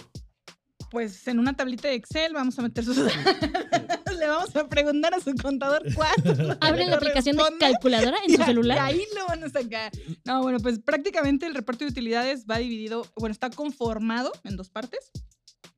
Pues 0.91 1.27
en 1.27 1.39
una 1.39 1.55
tablita 1.57 1.89
de 1.89 1.95
Excel 1.95 2.33
vamos 2.35 2.59
a 2.59 2.63
meter 2.63 2.85
sus, 2.85 2.97
le 4.19 4.29
vamos 4.29 4.55
a 4.55 4.69
preguntar 4.69 5.13
a 5.15 5.21
su 5.21 5.35
contador 5.35 5.83
cuánto. 5.95 6.57
Abren 6.61 6.91
la 6.91 6.97
aplicación 6.97 7.37
de 7.37 7.43
calculadora 7.59 8.17
en 8.25 8.31
su 8.33 8.39
Ya, 8.39 8.47
celular. 8.47 8.77
Y 8.77 8.81
ahí 8.81 9.07
lo 9.17 9.27
van 9.27 9.43
a 9.43 9.49
sacar. 9.49 9.91
No, 10.25 10.43
bueno, 10.43 10.61
pues 10.61 10.79
prácticamente 10.79 11.47
el 11.47 11.55
reparto 11.55 11.85
de 11.85 11.91
utilidades 11.91 12.47
va 12.49 12.59
dividido, 12.59 13.07
bueno, 13.17 13.33
está 13.33 13.51
conformado 13.51 14.33
en 14.45 14.57
dos 14.57 14.71
partes. 14.71 15.11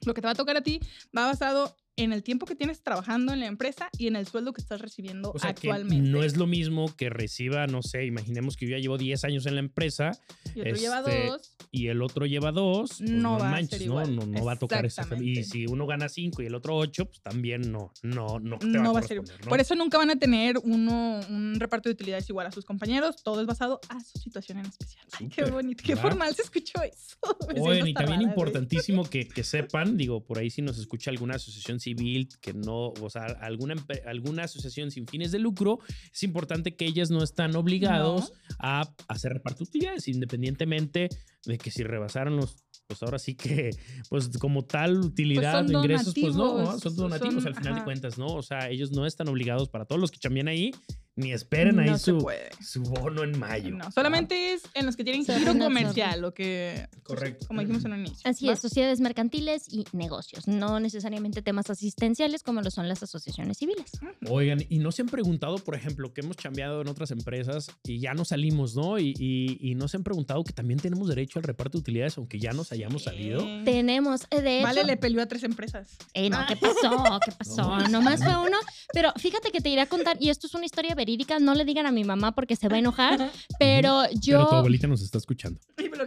Lo 0.04 0.12
que 0.12 0.20
te 0.20 0.26
va 0.26 0.32
a 0.32 0.36
tocar 0.36 0.56
a 0.56 0.62
ti 0.62 0.80
va 1.16 1.26
basado 1.26 1.74
en 1.96 2.12
el 2.12 2.22
tiempo 2.22 2.46
que 2.46 2.54
tienes 2.54 2.82
trabajando 2.82 3.32
en 3.32 3.40
la 3.40 3.46
empresa 3.46 3.88
y 3.98 4.06
en 4.06 4.16
el 4.16 4.26
sueldo 4.26 4.52
que 4.52 4.60
estás 4.60 4.80
recibiendo 4.80 5.32
O 5.32 5.38
sea, 5.38 5.54
que 5.54 5.68
actualmente. 5.70 6.08
no 6.10 6.22
es 6.22 6.36
lo 6.36 6.46
mismo 6.46 6.94
que 6.94 7.08
reciba, 7.10 7.66
no 7.66 7.82
sé, 7.82 8.04
imaginemos 8.04 8.56
que 8.56 8.66
yo 8.66 8.76
ya 8.76 8.82
llevo 8.82 8.98
10 8.98 9.24
años 9.24 9.46
en 9.46 9.54
la 9.54 9.60
empresa 9.60 10.12
y 10.54 10.60
otro 10.60 10.74
lleva 10.76 10.98
este, 11.00 11.26
dos. 11.26 11.56
y 11.70 11.86
el 11.88 12.02
otro 12.02 12.26
lleva 12.26 12.52
dos, 12.52 12.96
pues 12.98 13.10
No 13.10 13.32
no, 13.32 13.38
va 13.38 13.48
a 13.48 13.50
manches, 13.50 13.78
ser 13.78 13.88
¿no? 13.88 13.94
igual. 13.94 14.16
No, 14.16 14.26
no 14.26 14.44
va 14.44 14.52
a 14.52 14.56
tocar 14.56 14.84
esa 14.84 15.06
Y 15.20 15.44
si 15.44 15.66
uno 15.66 15.86
gana 15.86 16.08
cinco 16.08 16.42
y 16.42 16.46
el 16.46 16.54
otro 16.54 16.76
ocho, 16.76 17.06
pues 17.06 17.20
también 17.22 17.72
no, 17.72 17.92
no, 18.02 18.38
no 18.40 18.58
te 18.58 18.66
No 18.66 18.92
va 18.92 18.92
va 18.92 19.00
a 19.00 19.02
a 19.02 19.06
ser 19.06 19.16
¿no? 19.22 19.48
Por 19.48 19.60
eso 19.60 19.74
nunca 19.74 19.96
van 19.98 20.10
a 20.10 20.16
tener 20.16 20.58
uno, 20.64 21.20
un 21.30 21.56
reparto 21.58 21.88
de 21.88 21.94
utilidades 21.94 22.28
igual 22.28 22.46
a 22.46 22.50
sus 22.50 22.64
compañeros. 22.64 23.22
Todo 23.22 23.40
es 23.40 23.46
basado 23.46 23.80
a 23.88 24.00
su 24.02 24.18
situación 24.18 24.58
en 24.58 24.66
especial. 24.66 25.06
Ay, 25.18 25.28
qué 25.28 25.44
bonito, 25.44 25.82
qué 25.84 25.96
formal 25.96 26.34
se 26.34 26.42
escuchó 26.42 26.82
eso. 26.82 27.16
Oigan, 27.58 27.88
y 27.88 27.94
también 27.94 28.20
importantísimo 28.22 29.04
que, 29.04 29.26
que 29.28 29.42
sepan, 29.44 29.96
digo, 29.96 30.22
por 30.24 30.38
ahí 30.38 30.50
si 30.50 30.62
nos 30.62 30.78
escucha 30.78 31.10
alguna 31.10 31.36
asociación 31.36 31.80
civil 31.86 32.28
que 32.40 32.52
no, 32.52 32.88
o 33.00 33.08
sea, 33.10 33.24
alguna, 33.40 33.74
alguna 34.06 34.44
asociación 34.44 34.90
sin 34.90 35.06
fines 35.06 35.30
de 35.32 35.38
lucro, 35.38 35.78
es 36.12 36.22
importante 36.22 36.74
que 36.76 36.84
ellas 36.86 37.10
no 37.10 37.22
están 37.22 37.54
obligados 37.56 38.32
a 38.58 38.82
hacer 39.08 39.32
reparto 39.32 39.64
de 39.64 39.68
utilidades, 39.70 40.08
independientemente 40.08 41.08
de 41.44 41.58
que 41.58 41.70
si 41.70 41.82
rebasaron 41.84 42.36
los, 42.36 42.56
pues 42.88 43.02
ahora 43.02 43.18
sí 43.18 43.34
que, 43.34 43.70
pues 44.10 44.28
como 44.38 44.64
tal 44.64 44.98
utilidad, 44.98 45.52
son 45.66 45.66
ingresos, 45.82 46.14
pues 46.22 46.34
no, 46.34 46.78
son 46.80 46.96
donativos. 46.96 47.42
Son- 47.44 47.46
al 47.52 47.54
final 47.54 47.74
de 47.74 47.84
cuentas, 47.84 48.18
¿no? 48.18 48.26
O 48.26 48.42
sea, 48.42 48.68
ellos 48.70 48.90
no 48.90 49.06
están 49.06 49.28
obligados 49.28 49.68
para 49.68 49.84
todos 49.84 50.00
los 50.00 50.10
que 50.10 50.18
chambean 50.18 50.48
ahí, 50.48 50.72
ni 51.16 51.32
esperen 51.32 51.78
ahí 51.80 51.90
No 51.90 51.98
su, 51.98 52.26
su 52.60 52.82
bono 52.82 53.24
en 53.24 53.38
mayo. 53.38 53.74
No, 53.74 53.90
solamente 53.90 54.52
es 54.52 54.62
en 54.74 54.86
los 54.86 54.96
que 54.96 55.04
tienen 55.04 55.24
giro 55.24 55.58
comercial, 55.58 56.20
lo 56.20 56.34
que. 56.34 56.88
Correcto. 57.02 57.46
Como 57.48 57.60
dijimos 57.60 57.84
en 57.84 57.92
un 57.92 58.00
inicio. 58.00 58.30
Así 58.30 58.46
¿va? 58.46 58.52
es, 58.52 58.60
sociedades 58.60 59.00
mercantiles 59.00 59.66
y 59.72 59.84
negocios, 59.92 60.46
no 60.46 60.78
necesariamente 60.78 61.42
temas 61.42 61.70
asistenciales 61.70 62.42
como 62.42 62.60
lo 62.60 62.70
son 62.70 62.88
las 62.88 63.02
asociaciones 63.02 63.58
civiles. 63.58 63.92
Oigan, 64.28 64.64
y 64.68 64.78
no 64.78 64.92
se 64.92 65.02
han 65.02 65.08
preguntado, 65.08 65.56
por 65.56 65.74
ejemplo, 65.74 66.12
que 66.12 66.20
hemos 66.20 66.36
chambeado 66.36 66.82
en 66.82 66.88
otras 66.88 67.10
empresas 67.10 67.70
y 67.84 67.98
ya 67.98 68.14
no 68.14 68.24
salimos, 68.24 68.76
¿no? 68.76 68.98
Y, 68.98 69.14
y, 69.18 69.58
y 69.60 69.74
no 69.74 69.88
se 69.88 69.96
han 69.96 70.02
preguntado 70.02 70.44
que 70.44 70.52
también 70.52 70.78
tenemos 70.78 71.08
derecho 71.08 71.38
al 71.38 71.44
reparto 71.44 71.78
de 71.78 71.82
utilidades, 71.82 72.18
aunque 72.18 72.38
ya 72.38 72.52
nos 72.52 72.72
hayamos 72.72 73.04
salido. 73.04 73.40
Eh, 73.40 73.62
Tenemos, 73.64 74.26
eh, 74.30 74.42
de 74.42 74.58
hecho... 74.58 74.66
Vale, 74.66 74.84
le 74.84 74.96
peleó 74.96 75.22
a 75.22 75.26
tres 75.26 75.42
empresas. 75.44 75.96
Ey, 76.12 76.30
no, 76.30 76.44
¿qué 76.46 76.56
pasó? 76.56 77.20
¿Qué 77.24 77.32
pasó? 77.32 77.56
No. 77.66 77.88
Nomás 77.88 78.22
fue 78.22 78.36
uno. 78.36 78.56
Pero 78.92 79.12
fíjate 79.16 79.50
que 79.50 79.60
te 79.60 79.70
iré 79.70 79.80
a 79.80 79.86
contar, 79.86 80.16
y 80.20 80.28
esto 80.28 80.46
es 80.46 80.54
una 80.54 80.66
historia 80.66 80.94
verídica, 80.94 81.05
no 81.40 81.54
le 81.54 81.64
digan 81.64 81.86
a 81.86 81.92
mi 81.92 82.04
mamá 82.04 82.32
porque 82.32 82.56
se 82.56 82.68
va 82.68 82.76
a 82.76 82.78
enojar, 82.78 83.18
pero 83.58 84.02
Pero 84.06 84.08
tu 84.08 84.20
yo... 84.20 84.52
abuelita 84.52 84.86
nos 84.86 85.02
está 85.02 85.18
escuchando. 85.18 85.60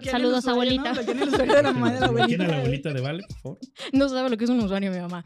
Saludos, 0.03 0.47
abuelita. 0.47 0.93
¿Quién 2.25 2.41
a 2.41 2.47
la 2.47 2.57
abuelita 2.57 2.93
de 2.93 3.01
Vale, 3.01 3.23
por 3.27 3.37
favor? 3.41 3.59
No 3.93 4.09
sabe 4.09 4.29
lo 4.29 4.37
que 4.37 4.45
es 4.45 4.49
un 4.49 4.59
usuario, 4.59 4.91
mi 4.91 4.99
mamá. 4.99 5.23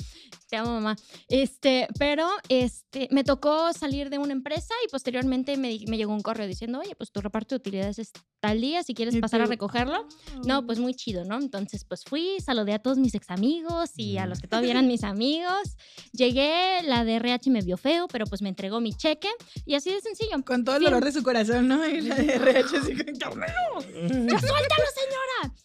Te 0.49 0.57
amo, 0.57 0.71
mamá. 0.71 0.95
Este, 1.29 1.87
pero 1.97 2.27
este, 2.49 3.07
me 3.11 3.23
tocó 3.23 3.73
salir 3.73 4.09
de 4.09 4.19
una 4.19 4.33
empresa 4.33 4.73
y 4.85 4.89
posteriormente 4.89 5.57
me, 5.57 5.79
me 5.87 5.97
llegó 5.97 6.13
un 6.13 6.21
correo 6.21 6.45
diciendo, 6.47 6.79
oye, 6.79 6.95
pues 6.95 7.11
tu 7.11 7.21
reparto 7.21 7.55
de 7.55 7.57
utilidades 7.57 7.97
es 7.97 8.11
tal 8.39 8.61
día, 8.61 8.83
si 8.83 8.93
quieres 8.93 9.15
pasar 9.17 9.41
a 9.41 9.45
recogerlo. 9.45 10.05
No, 10.45 10.65
pues 10.65 10.77
muy 10.77 10.93
chido, 10.93 11.23
¿no? 11.25 11.39
Entonces, 11.39 11.85
pues 11.85 12.03
fui, 12.03 12.37
saludé 12.39 12.73
a 12.73 12.79
todos 12.79 12.97
mis 12.97 13.15
ex 13.15 13.29
amigos 13.29 13.91
y 13.95 14.17
a 14.17 14.27
los 14.27 14.39
que 14.39 14.47
todavía 14.47 14.71
eran 14.71 14.87
mis 14.93 15.03
amigos. 15.03 15.77
Llegué, 16.11 16.83
la 16.83 17.03
de 17.03 17.15
RH 17.15 17.49
me 17.49 17.61
vio 17.61 17.77
feo, 17.77 18.07
pero 18.07 18.25
pues 18.25 18.41
me 18.41 18.49
entregó 18.49 18.81
mi 18.81 18.93
cheque 18.93 19.29
y 19.65 19.75
así 19.75 19.91
de 19.91 20.01
sencillo. 20.01 20.43
Con 20.45 20.63
todo 20.63 20.77
el 20.77 20.83
dolor 20.83 21.03
de 21.03 21.11
su 21.11 21.23
corazón, 21.23 21.67
¿no? 21.67 21.85
Y 21.87 22.01
la 22.01 22.15
de 22.15 22.33
RH 22.35 22.77
así 22.77 22.97
como, 22.97 23.17
"Ya 23.17 23.29
me 23.31 23.47
¡Ya 23.47 24.39
suéltalo, 24.39 24.85
señora! 24.95 25.55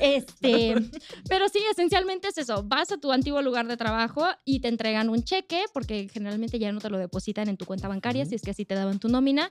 Este, 0.00 0.74
pero 1.28 1.48
sí, 1.48 1.60
esencialmente 1.70 2.28
es 2.28 2.38
eso. 2.38 2.62
Vas 2.64 2.90
a 2.92 2.98
tu 2.98 3.12
antiguo 3.12 3.40
lugar 3.42 3.68
de 3.68 3.76
trabajo 3.76 4.26
y 4.44 4.60
te 4.60 4.68
entregan 4.68 5.08
un 5.08 5.22
cheque, 5.22 5.64
porque 5.72 6.08
generalmente 6.12 6.58
ya 6.58 6.72
no 6.72 6.80
te 6.80 6.90
lo 6.90 6.98
depositan 6.98 7.48
en 7.48 7.56
tu 7.56 7.66
cuenta 7.66 7.88
bancaria, 7.88 8.24
si 8.24 8.34
es 8.34 8.42
que 8.42 8.50
así 8.50 8.64
te 8.64 8.74
daban 8.74 8.98
tu 8.98 9.08
nómina. 9.08 9.50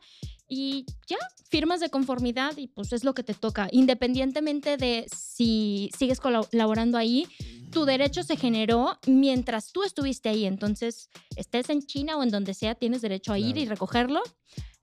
Y 0.49 0.85
ya, 1.07 1.17
firmas 1.49 1.79
de 1.79 1.89
conformidad 1.89 2.57
y 2.57 2.67
pues 2.67 2.91
es 2.91 3.03
lo 3.03 3.13
que 3.13 3.21
te 3.23 3.33
toca. 3.35 3.67
Independientemente 3.71 4.77
de 4.77 5.05
si 5.15 5.91
sigues 5.97 6.19
colaborando 6.19 6.97
ahí, 6.97 7.27
tu 7.71 7.85
derecho 7.85 8.23
se 8.23 8.35
generó 8.35 8.97
mientras 9.05 9.71
tú 9.71 9.83
estuviste 9.83 10.27
ahí. 10.29 10.45
Entonces, 10.45 11.09
estés 11.35 11.69
en 11.69 11.81
China 11.83 12.17
o 12.17 12.23
en 12.23 12.29
donde 12.31 12.53
sea, 12.55 12.73
tienes 12.75 13.01
derecho 13.01 13.31
a 13.31 13.37
ir 13.39 13.45
Claro. 13.53 13.59
y 13.61 13.65
recogerlo. 13.65 14.21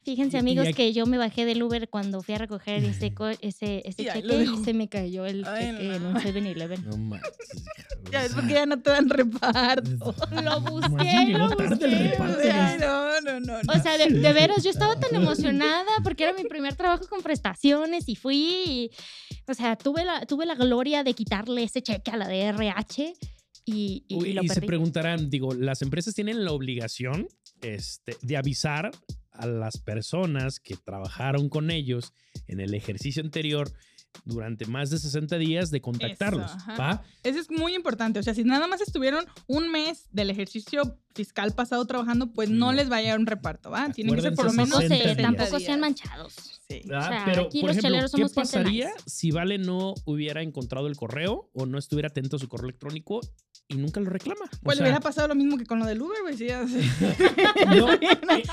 Fíjense, 0.03 0.39
amigos, 0.39 0.69
que 0.77 0.93
yo 0.93 1.05
me 1.07 1.19
bajé 1.19 1.45
del 1.45 1.61
Uber 1.65 1.89
cuando 1.89 2.23
fui 2.23 2.35
a 2.35 2.39
recoger 2.39 2.85
ese, 2.85 3.13
ese, 3.41 3.83
ese 3.85 4.05
cheque 4.05 4.45
y 4.45 4.65
se 4.65 4.73
me 4.73 4.89
cayó 4.89 5.27
el 5.27 5.45
Ay, 5.45 5.73
cheque 5.73 5.97
en 5.97 6.03
no. 6.05 6.09
un 6.11 6.15
7-Eleven. 6.15 6.85
No 6.85 6.97
manches. 6.97 7.29
Ya 8.11 8.25
es 8.25 8.35
porque 8.35 8.55
ya 8.55 8.67
no 8.67 8.81
te 8.81 8.91
dan 8.91 9.09
reparto. 9.09 10.15
Lo 10.45 10.61
busqué, 10.61 11.29
lo 11.29 11.49
busqué. 11.49 12.17
no, 12.81 13.21
no, 13.21 13.41
no. 13.41 13.63
no. 13.63 13.73
O 13.73 13.83
sea, 13.83 13.99
de, 13.99 14.09
de 14.09 14.33
veras, 14.33 14.63
yo 14.63 14.71
estaba 14.71 14.99
tan 14.99 15.15
emocionada 15.23 15.91
porque 16.03 16.25
era 16.25 16.33
mi 16.33 16.45
primer 16.45 16.75
trabajo 16.75 17.07
con 17.09 17.23
prestaciones 17.23 18.09
y 18.09 18.17
fui, 18.17 18.63
y, 18.67 18.91
o 19.49 19.55
sea, 19.55 19.77
tuve 19.77 20.05
la, 20.05 20.25
tuve 20.27 20.47
la 20.47 20.55
gloria 20.55 21.05
de 21.05 21.15
quitarle 21.15 21.65
ese 21.65 21.83
cheque 21.83 22.11
a 22.11 22.17
la 22.17 22.29
DRH 22.29 23.15
y, 23.65 24.05
y, 24.07 24.15
Uy, 24.17 24.29
y 24.29 24.33
lo 24.33 24.43
y 24.45 24.49
se 24.49 24.63
preguntarán, 24.63 25.29
digo, 25.29 25.53
las 25.55 25.83
empresas 25.83 26.15
tienen 26.15 26.45
la 26.45 26.53
obligación 26.53 27.27
este, 27.63 28.17
de 28.23 28.37
avisar 28.37 28.91
a 29.33 29.47
las 29.47 29.79
personas 29.79 30.61
que 30.61 30.77
trabajaron 30.77 31.49
con 31.49 31.71
ellos 31.71 32.13
en 32.47 32.61
el 32.61 32.75
ejercicio 32.75 33.23
anterior 33.23 33.73
durante 34.25 34.67
más 34.67 34.91
de 34.91 34.99
60 34.99 35.39
días 35.39 35.71
de 35.71 35.81
contactarlos, 35.81 36.47
Eso, 36.51 36.57
ajá. 36.57 36.77
¿va? 36.77 37.03
Eso 37.23 37.39
es 37.39 37.51
muy 37.51 37.75
importante. 37.75 38.19
O 38.19 38.23
sea, 38.23 38.35
si 38.35 38.45
nada 38.45 38.67
más 38.67 38.81
estuvieron 38.81 39.25
un 39.47 39.71
mes 39.71 40.09
del 40.13 40.31
ejercicio 40.31 40.99
fiscal 41.15 41.53
pasado 41.55 41.85
trabajando, 41.87 42.33
pues 42.33 42.51
no, 42.51 42.67
No. 42.67 42.73
les 42.73 42.91
va 42.91 42.97
a 42.99 43.03
llegar 43.03 43.19
un 43.19 43.27
reparto, 43.27 43.71
¿va? 43.71 43.91
Tienen 43.91 44.15
que 44.15 44.23
ser 44.23 44.35
por 44.35 44.47
lo 44.47 44.53
menos 44.53 44.79
60 44.81 44.95
días. 44.97 45.17
tampoco 45.17 45.61
sean 45.61 45.81
manchados. 45.81 46.35
Sí. 46.69 46.83
sea, 46.87 47.23
Pero, 47.25 47.43
aquí 47.47 47.61
por 47.61 47.69
los 47.71 47.79
ejemplo, 47.79 48.09
¿qué 48.15 48.35
pasaría 48.35 48.87
nice. 48.89 48.99
si 49.07 49.31
Vale 49.31 49.57
no 49.59 49.95
hubiera 50.05 50.43
encontrado 50.43 50.89
el 50.89 50.97
correo 50.97 51.49
o 51.55 51.65
no 51.65 51.79
estuviera 51.79 52.09
atento 52.09 52.37
a 52.37 52.39
su 52.41 52.49
correo 52.49 52.69
electrónico 52.69 53.21
y 53.69 53.77
nunca 53.77 54.01
lo 54.01 54.11
reclama? 54.11 54.45
O 54.45 54.59
Pues 54.63 54.77
le 54.79 54.83
hubiera 54.85 55.01
pasado 55.01 55.29
lo 55.29 55.35
mismo 55.35 55.59
que 55.59 55.67
con 55.67 55.79
lo 55.79 55.87
del 55.87 56.01
Uber, 56.01 56.19
güey. 56.23 56.37
Sí, 56.37 56.49
así. 56.51 56.79
No, 57.77 57.93
eh, 57.93 57.99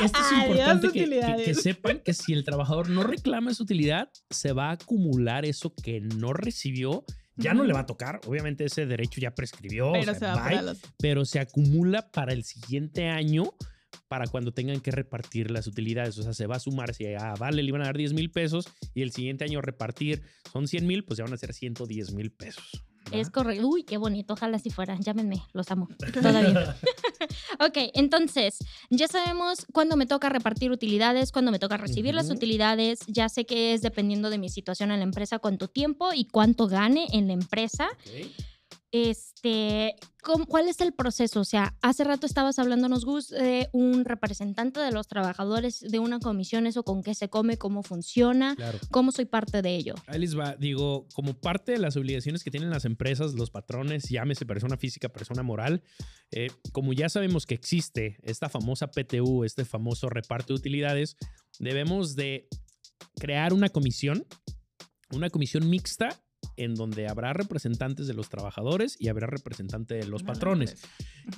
esto 0.02 0.06
es 0.06 0.32
importante 0.44 0.90
que, 0.92 1.06
que- 1.10 1.44
que 1.46 1.54
sepan 1.54 2.00
que 2.00 2.14
si 2.14 2.34
el 2.34 2.44
trabajador 2.44 2.90
no 2.90 3.04
reclama 3.04 3.52
esa 3.52 3.64
utilidad, 3.64 4.10
se 4.30 4.54
va 4.54 4.70
a 4.70 4.74
acumular 4.74 5.46
eso 5.46 5.74
que 5.76 6.02
no 6.02 6.34
recibió. 6.34 7.06
Ya 7.36 7.54
no 7.56 7.64
le 7.64 7.74
va 7.74 7.80
a 7.80 7.86
tocar, 7.88 8.22
obviamente 8.28 8.66
ese 8.66 8.86
derecho 8.86 9.20
ya 9.20 9.34
prescribió, 9.34 9.90
o 9.90 9.94
Pero 9.94 10.04
sea, 10.06 10.14
se 10.14 10.26
va 10.28 10.34
bye, 10.36 10.44
para 10.44 10.62
los. 10.62 10.80
pero 11.00 11.26
se 11.26 11.40
acumula 11.40 12.12
para 12.12 12.32
el 12.32 12.44
siguiente 12.44 13.08
año 13.08 13.56
para 14.08 14.28
cuando 14.28 14.54
tengan 14.54 14.80
que 14.82 14.92
repartir 14.92 15.50
las 15.50 15.66
utilidades. 15.66 16.16
O 16.20 16.24
sea, 16.24 16.34
se 16.34 16.46
va 16.46 16.58
a 16.58 16.60
sumar. 16.60 16.94
Si 16.94 17.06
a 17.16 17.34
Vale 17.34 17.64
le 17.64 17.68
iban 17.70 17.82
a 17.82 17.86
dar 17.86 17.98
10 17.98 18.14
mil 18.14 18.30
pesos 18.30 18.68
y 18.94 19.02
el 19.02 19.12
siguiente 19.12 19.46
año 19.46 19.62
repartir 19.62 20.22
son 20.52 20.68
100 20.68 20.86
mil, 20.86 21.04
pues 21.06 21.18
ya 21.18 21.24
van 21.24 21.34
a 21.34 21.38
ser 21.38 21.54
110 21.54 22.14
mil 22.14 22.32
pesos. 22.32 22.84
Es 23.12 23.30
correcto. 23.30 23.68
Uy, 23.68 23.84
qué 23.84 23.98
bonito. 23.98 24.34
Ojalá 24.34 24.60
si 24.60 24.70
fuera. 24.70 24.98
Llámenme. 25.00 25.44
Los 25.54 25.70
amo. 25.72 25.88
Todavía. 26.14 26.76
ok, 27.60 27.78
entonces, 27.94 28.60
ya 28.90 29.08
sabemos 29.08 29.66
cuándo 29.72 29.96
me 29.96 30.06
toca 30.06 30.30
repartir 30.30 30.72
utilidades, 30.72 31.32
cuándo 31.32 31.52
me 31.52 31.60
toca 31.60 31.78
recibir 31.78 32.14
las 32.14 32.30
utilidades. 32.30 33.00
Ya 33.08 33.30
sé 33.30 33.46
que 33.46 33.74
es 33.74 33.82
dependiendo 33.82 34.30
de 34.30 34.38
mi 34.38 34.50
situación 34.50 34.92
en 34.92 35.00
la 35.00 35.04
empresa, 35.04 35.40
cuánto 35.40 35.68
tiempo 35.68 36.10
y 36.14 36.26
cuánto 36.26 36.68
gane 36.68 37.08
en 37.12 37.28
la 37.28 37.34
empresa. 37.34 37.90
Este, 38.94 39.96
¿cómo- 40.22 40.46
¿cuál 40.46 40.68
es 40.70 40.80
el 40.80 40.94
proceso? 40.94 41.40
O 41.40 41.46
sea, 41.46 41.76
hace 41.82 42.04
rato 42.04 42.28
estabas 42.28 42.60
hablándonos, 42.60 43.06
Gus, 43.06 43.30
de 43.30 43.68
un 43.74 44.06
representante 44.06 44.80
de 44.80 44.92
los 44.92 45.08
trabajadores 45.08 45.80
de 45.80 45.98
una 45.98 46.20
comisión, 46.20 46.68
eso 46.68 46.84
con 46.84 47.02
qué 47.02 47.16
se 47.16 47.28
come, 47.28 47.58
cómo 47.58 47.82
funciona, 47.82 48.56
Claro. 48.56 48.78
cómo 48.92 49.12
soy 49.12 49.26
parte 49.26 49.64
de 49.64 49.76
ello. 49.76 49.96
Ahí 50.06 50.20
les 50.20 50.38
va, 50.38 50.56
digo, 50.56 51.08
como 51.16 51.34
parte 51.34 51.72
de 51.72 51.80
las 51.80 51.98
obligaciones 51.98 52.44
que 52.44 52.52
tienen 52.52 52.70
las 52.70 52.86
empresas, 52.86 53.34
los 53.34 53.50
patrones, 53.50 54.04
llámese 54.10 54.46
persona 54.46 54.78
física, 54.78 55.10
persona 55.10 55.42
moral, 55.42 55.82
eh, 56.30 56.50
como 56.72 56.94
ya 56.94 57.10
sabemos 57.10 57.48
que 57.48 57.56
existe 57.56 58.18
esta 58.22 58.48
famosa 58.48 58.92
PTU, 58.92 59.44
este 59.44 59.66
famoso 59.66 60.08
reparto 60.08 60.54
de 60.54 60.60
utilidades, 60.60 61.18
debemos 61.58 62.16
de 62.16 62.48
crear 63.20 63.54
una 63.54 63.70
comisión, 63.70 64.28
una 65.12 65.32
comisión 65.32 65.68
mixta 65.68 66.23
en 66.58 66.76
donde 66.76 67.08
habrá 67.08 67.34
representantes 67.34 68.08
de 68.08 68.14
los 68.14 68.30
trabajadores 68.30 68.96
y 69.00 69.08
habrá 69.08 69.28
representante 69.28 69.96
de 69.96 70.08
los 70.08 70.24
patrones. 70.24 70.76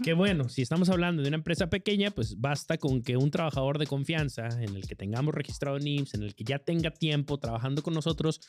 Que 0.03 0.13
bueno, 0.13 0.49
si 0.49 0.61
estamos 0.61 0.89
hablando 0.89 1.21
de 1.21 1.27
una 1.27 1.37
empresa 1.37 1.69
pequeña, 1.69 2.11
pues 2.11 2.39
basta 2.39 2.77
con 2.77 3.01
que 3.01 3.17
un 3.17 3.31
trabajador 3.31 3.77
de 3.77 3.87
confianza 3.87 4.47
en 4.61 4.75
el 4.75 4.87
que 4.87 4.95
tengamos 4.95 5.33
registrado 5.33 5.77
en 5.77 5.87
IMSS, 5.87 6.13
en 6.15 6.23
el 6.23 6.35
que 6.35 6.43
ya 6.43 6.59
tenga 6.59 6.91
tiempo 6.91 7.37
trabajando 7.37 7.83
con 7.83 7.93
nosotros, 7.93 8.41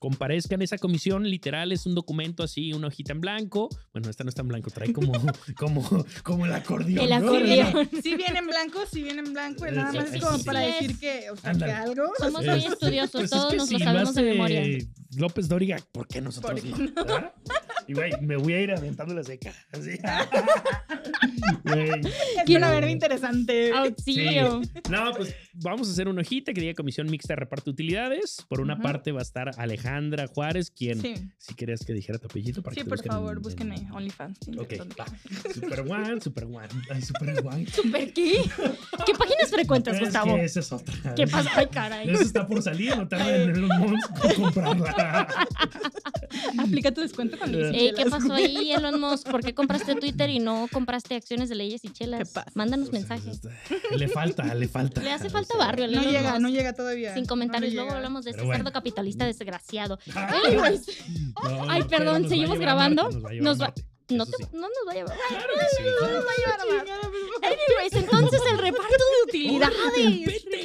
comparezcan. 0.00 0.60
Esa 0.62 0.78
comisión 0.78 1.22
literal 1.30 1.70
es 1.70 1.86
un 1.86 1.94
documento 1.94 2.42
así, 2.42 2.72
una 2.72 2.88
hojita 2.88 3.12
en 3.12 3.20
blanco. 3.20 3.68
Bueno, 3.92 4.10
esta 4.10 4.24
no 4.24 4.30
está 4.30 4.42
en 4.42 4.48
blanco, 4.48 4.70
trae 4.70 4.92
como, 4.92 5.12
como, 5.56 6.06
como 6.24 6.46
el 6.46 6.52
acordeón. 6.52 7.04
El 7.04 7.10
¿no? 7.10 7.16
acordeón. 7.28 7.88
Si 8.02 8.14
viene 8.16 8.40
en 8.40 8.46
blanco, 8.46 8.80
si 8.90 9.02
viene 9.04 9.20
en 9.20 9.32
blanco, 9.32 9.68
y 9.68 9.70
nada 9.72 9.92
más 9.92 10.08
es 10.08 10.14
Eso 10.14 10.26
como 10.26 10.38
sí. 10.38 10.44
para 10.44 10.60
decir 10.60 10.90
es. 10.90 10.98
que, 10.98 11.30
o 11.30 11.36
sea, 11.36 11.52
que 11.52 11.64
algo. 11.64 12.02
Somos 12.18 12.42
Es- 12.44 12.48
muy 12.50 12.72
estudiosos, 12.72 13.10
Pues 13.12 13.24
es 13.24 13.30
todos 13.30 13.50
que 13.52 13.56
nos 13.58 13.68
si 13.68 13.74
lo 13.74 13.78
lo 13.78 13.84
sabemos 13.84 14.14
de 14.16 14.22
memoria. 14.22 14.62
López 15.16 15.48
Dóriga, 15.48 15.76
¿por 15.92 16.06
qué 16.08 16.20
nosotros 16.20 16.60
¿Por 16.60 16.70
no? 16.70 16.76
qué 16.76 16.92
no? 16.94 17.32
Y 17.86 17.94
güey, 17.94 18.12
me 18.20 18.36
voy 18.36 18.52
a 18.52 18.60
ir 18.60 18.70
aventando 18.72 19.14
la 19.14 19.22
seca. 19.24 19.52
Así. 19.72 19.98
Güey. 21.64 21.90
Es 22.46 22.56
una 22.56 22.70
verba 22.70 22.90
interesante. 22.90 23.72
Auxilio. 23.72 24.60
No, 24.90 25.12
pues 25.16 25.34
vamos 25.54 25.88
a 25.88 25.92
hacer 25.92 26.08
una 26.08 26.20
hojita 26.22 26.52
que 26.52 26.60
diga 26.60 26.74
Comisión 26.74 27.08
Mixta 27.10 27.32
de 27.34 27.36
Reparto 27.40 27.66
de 27.66 27.70
Utilidades. 27.72 28.44
Por 28.48 28.60
una 28.60 28.78
parte 28.80 29.12
va 29.12 29.20
a 29.20 29.22
estar 29.22 29.50
Alejandra 29.58 30.26
Juárez, 30.26 30.70
quien, 30.70 31.00
Sí, 31.00 31.14
si 31.38 31.54
querías 31.54 31.84
que 31.84 31.92
dijera 31.92 32.18
tu 32.18 32.26
apellido. 32.26 32.62
Para 32.62 32.74
sí 32.74 32.82
que 32.82 32.88
por 32.88 33.02
favor, 33.04 33.36
en- 33.36 33.42
búsquenme 33.42 33.76
en- 33.76 33.92
OnlyFans. 33.92 34.38
Ok. 34.58 34.74
Super 35.54 35.80
One, 35.80 36.20
Super 36.20 36.44
One. 36.44 36.68
Ay, 36.90 37.02
Super 37.02 37.46
One. 37.46 37.66
¿Super 37.72 38.12
qué? 38.12 38.40
¿Qué 39.06 39.12
páginas 39.14 39.50
frecuentas, 39.50 39.94
Es 39.96 40.00
Gustavo? 40.00 40.36
que 40.36 40.44
esa 40.44 40.60
es 40.60 40.72
otra. 40.72 41.14
¿Qué 41.14 41.26
pasa? 41.26 41.50
Ay, 41.54 41.66
caray. 41.68 42.10
Eso 42.10 42.22
está 42.22 42.46
por 42.46 42.62
salir, 42.62 42.96
no 42.96 43.06
tarda 43.08 43.36
en 43.36 43.60
Musk 43.62 44.24
en 44.24 44.34
comprarla. 44.42 45.28
Aplica 46.58 46.92
tu 46.92 47.00
descuento 47.00 47.38
con 47.38 47.52
Ey, 47.72 47.92
¿qué 47.94 48.06
pasó 48.06 48.32
ahí, 48.32 48.72
Elon 48.76 49.00
Musk? 49.00 49.28
¿Por 49.30 49.42
qué 49.42 49.54
compraste 49.54 49.94
Twitter 49.94 50.30
y 50.30 50.38
no 50.38 50.68
compraste 50.72 51.14
acciones 51.14 51.48
de 51.48 51.54
leyes 51.54 51.84
y 51.84 51.88
chelas? 51.92 52.20
¿Qué 52.20 52.26
pasa? 52.34 52.50
Mándanos 52.54 52.90
Pues, 52.90 53.00
mensajes. 53.08 53.40
Le 53.96 54.08
falta, 54.08 54.54
le 54.54 54.68
falta. 54.68 55.00
Le 55.02 55.12
hace 55.12 55.26
O 55.28 55.30
falta 55.30 55.54
sea, 55.56 55.66
barrio, 55.66 55.86
No 55.86 55.92
Elon 56.00 56.04
llega, 56.12 56.30
Musk. 56.30 56.40
no 56.42 56.48
llega 56.48 56.72
todavía. 56.72 57.14
Sin 57.14 57.22
No 57.24 57.28
comentarios, 57.28 57.70
le 57.72 57.76
luego 57.76 57.92
hablamos 57.92 58.24
de 58.24 58.30
Pero 58.32 58.42
este 58.42 58.46
bueno. 58.46 58.64
cerdo 58.64 58.72
capitalista 58.72 59.24
desgraciado. 59.26 59.98
Ay, 60.14 60.40
Anyways, 60.54 60.86
no, 61.42 61.70
Ay, 61.70 61.80
no, 61.80 61.86
perdón, 61.88 62.14
nos 62.14 62.22
va 62.22 62.26
a 62.26 62.28
¿seguimos 62.28 62.58
llevar 62.58 62.60
grabando? 62.60 63.10
Marte, 63.10 63.40
Nos 63.40 63.60
va 63.60 63.74
no, 64.10 64.26
te- 64.26 64.36
sí. 64.38 64.44
no 64.54 64.62
nos 64.62 64.70
va 64.88 64.90
a 64.90 64.94
llevar. 64.96 65.16
Claro 65.28 65.46
que 65.54 65.66
sí, 65.76 65.82
claro 66.00 66.14
nos 66.16 66.24
va 66.26 66.30
a 66.32 66.36
llevar 66.36 66.58
pues, 66.66 67.52
Anyways, 67.52 67.92
entonces 67.92 68.40
el 68.50 68.58
reparto 68.58 68.92
de 68.96 69.28
utilidades. 69.28 69.76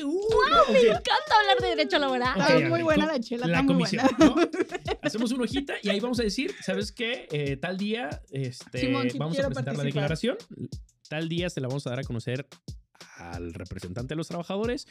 ¡Wow! 0.03 0.73
Me 0.73 0.79
Ok. 0.79 0.85
encanta 0.85 1.35
hablar 1.39 1.57
de 1.61 1.67
derecho 1.69 1.99
laboral. 1.99 2.31
Ok, 2.41 2.49
Está 2.49 2.65
a 2.65 2.69
muy 2.69 2.81
buena 2.81 3.05
la 3.05 3.19
chela, 3.19 3.45
La 3.47 3.53
está 3.59 3.63
muy 3.63 3.73
comisión, 3.73 4.07
buena. 4.17 4.35
¿no? 4.35 4.41
Hacemos 5.15 5.31
una 5.31 5.45
hojita 5.45 5.75
y 5.81 5.87
ahí 5.87 6.01
vamos 6.01 6.19
a 6.19 6.23
decir, 6.23 6.53
¿sabes 6.61 6.91
qué? 6.91 7.25
Eh, 7.31 7.55
tal 7.55 7.77
día 7.77 8.21
este, 8.31 8.79
Simón, 8.79 9.09
sí 9.09 9.17
vamos 9.17 9.39
a 9.39 9.47
presentar 9.47 9.73
la 9.73 9.77
participar. 9.77 9.85
declaración. 9.85 10.37
Tal 11.07 11.29
día 11.29 11.49
se 11.49 11.61
la 11.61 11.69
vamos 11.69 11.87
a 11.87 11.91
dar 11.91 11.99
a 11.99 12.03
conocer 12.03 12.45
al 13.15 13.53
representante 13.53 14.09
de 14.13 14.17
los 14.17 14.27
trabajadores 14.27 14.87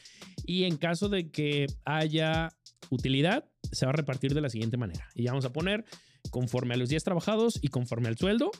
y 0.46 0.64
en 0.64 0.78
caso 0.78 1.10
de 1.10 1.30
que 1.30 1.66
haya 1.84 2.48
utilidad, 2.88 3.44
se 3.70 3.84
va 3.84 3.90
a 3.90 3.96
repartir 3.96 4.32
de 4.32 4.40
la 4.40 4.48
siguiente 4.48 4.78
manera. 4.78 5.10
Y 5.14 5.24
ya 5.24 5.32
vamos 5.32 5.44
a 5.44 5.52
poner 5.52 5.84
conforme 6.30 6.72
a 6.72 6.78
los 6.78 6.88
días 6.88 7.04
trabajados 7.04 7.58
y 7.60 7.68
conforme 7.68 8.08
al 8.08 8.16
sueldo. 8.16 8.50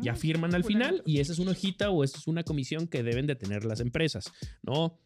Ya 0.00 0.16
firman 0.16 0.54
al 0.54 0.64
final 0.64 1.02
y 1.06 1.20
esa 1.20 1.32
es 1.32 1.38
una 1.38 1.52
hojita 1.52 1.88
o 1.88 2.04
esa 2.04 2.18
es 2.18 2.26
una 2.26 2.42
comisión 2.42 2.86
que 2.86 3.02
deben 3.02 3.26
de 3.26 3.34
tener 3.34 3.64
las 3.64 3.80
empresas, 3.80 4.30
¿no? 4.62 4.98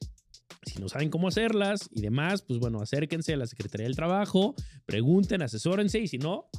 Si 0.63 0.81
no 0.81 0.89
saben 0.89 1.11
cómo 1.11 1.29
hacerlas 1.29 1.89
y 1.93 2.01
demás, 2.01 2.43
pues 2.43 2.59
bueno, 2.59 2.81
acérquense 2.81 3.33
a 3.33 3.37
la 3.37 3.47
Secretaría 3.47 3.87
del 3.87 3.97
Trabajo, 3.97 4.55
pregunten, 4.87 5.43
asesórense 5.43 5.99
y 6.01 6.09
si 6.09 6.19
no, 6.19 6.51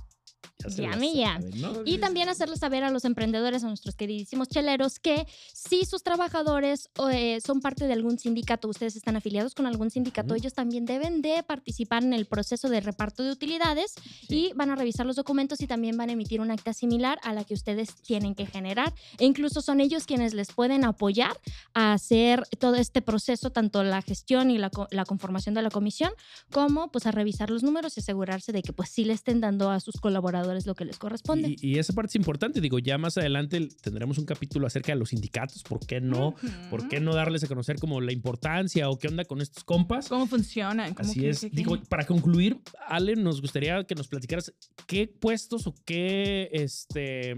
Llame 0.67 1.15
ya. 1.15 1.39
¿no? 1.39 1.83
Y 1.85 1.99
también 1.99 2.27
hacerles 2.27 2.59
saber 2.59 2.83
a 2.83 2.91
los 2.91 3.05
emprendedores, 3.05 3.63
a 3.63 3.67
nuestros 3.67 3.95
queridísimos 3.95 4.49
cheleros, 4.49 4.99
que 4.99 5.25
si 5.53 5.85
sus 5.85 6.03
trabajadores 6.03 6.89
eh, 7.11 7.39
son 7.39 7.61
parte 7.61 7.87
de 7.87 7.93
algún 7.93 8.19
sindicato, 8.19 8.67
ustedes 8.67 8.97
están 8.97 9.15
afiliados 9.15 9.55
con 9.55 9.67
algún 9.67 9.89
sindicato, 9.89 10.33
Ujú. 10.33 10.35
ellos 10.35 10.53
también 10.53 10.85
deben 10.85 11.21
de 11.21 11.43
participar 11.43 12.03
en 12.03 12.13
el 12.13 12.25
proceso 12.25 12.67
de 12.67 12.81
reparto 12.81 13.23
de 13.23 13.31
utilidades 13.31 13.95
y 14.27 14.51
van 14.53 14.69
a 14.69 14.75
revisar 14.75 15.05
los 15.05 15.15
documentos 15.15 15.61
y 15.61 15.67
también 15.67 15.95
van 15.95 16.09
a 16.09 16.13
emitir 16.13 16.41
un 16.41 16.51
acta 16.51 16.73
similar 16.73 17.19
a 17.23 17.33
la 17.33 17.45
que 17.45 17.53
ustedes 17.53 17.95
tienen 18.01 18.35
que 18.35 18.45
generar. 18.45 18.93
E 19.17 19.25
incluso 19.25 19.61
son 19.61 19.79
ellos 19.79 20.05
quienes 20.05 20.33
les 20.33 20.51
pueden 20.51 20.83
apoyar 20.83 21.39
a 21.73 21.93
hacer 21.93 22.43
todo 22.59 22.75
este 22.75 23.01
proceso, 23.01 23.49
tanto 23.51 23.83
la 23.83 24.01
gestión 24.01 24.51
y 24.51 24.57
la, 24.57 24.71
la 24.91 25.05
conformación 25.05 25.55
de 25.55 25.61
la 25.61 25.69
comisión, 25.69 26.11
como 26.51 26.91
pues 26.91 27.05
a 27.05 27.11
revisar 27.11 27.49
los 27.49 27.63
números 27.63 27.95
y 27.95 28.01
asegurarse 28.01 28.51
de 28.51 28.61
que 28.61 28.73
pues 28.73 28.89
sí 28.89 29.05
le 29.05 29.13
estén 29.13 29.39
dando 29.39 29.69
a 29.71 29.79
sus 29.79 29.95
colaboradores 30.01 30.48
lo 30.65 30.75
que 30.75 30.85
les 30.85 30.97
corresponde. 30.97 31.55
Y, 31.61 31.73
y 31.75 31.79
esa 31.79 31.93
parte 31.93 32.09
es 32.09 32.15
importante, 32.15 32.61
digo, 32.61 32.79
ya 32.79 32.97
más 32.97 33.17
adelante 33.17 33.67
tendremos 33.81 34.17
un 34.17 34.25
capítulo 34.25 34.67
acerca 34.67 34.91
de 34.93 34.99
los 34.99 35.09
sindicatos, 35.09 35.63
¿por 35.63 35.79
qué 35.85 36.01
no? 36.01 36.35
¿Por 36.69 36.87
qué 36.87 36.99
no 36.99 37.13
darles 37.13 37.43
a 37.43 37.47
conocer 37.47 37.77
como 37.79 38.01
la 38.01 38.11
importancia 38.11 38.89
o 38.89 38.97
qué 38.99 39.07
onda 39.07 39.25
con 39.25 39.41
estos 39.41 39.63
compas? 39.63 40.07
¿Cómo 40.09 40.27
funcionan? 40.27 40.93
¿Cómo 40.93 41.09
Así 41.09 41.19
que- 41.21 41.29
es. 41.29 41.41
que- 41.41 41.49
que- 41.49 41.55
Digo, 41.55 41.77
para 41.89 42.05
concluir, 42.05 42.59
Ale, 42.87 43.15
nos 43.15 43.41
gustaría 43.41 43.83
que 43.83 43.95
nos 43.95 44.07
platicaras 44.07 44.53
qué 44.87 45.07
puestos 45.07 45.67
o 45.67 45.75
qué, 45.85 46.49
este, 46.53 47.35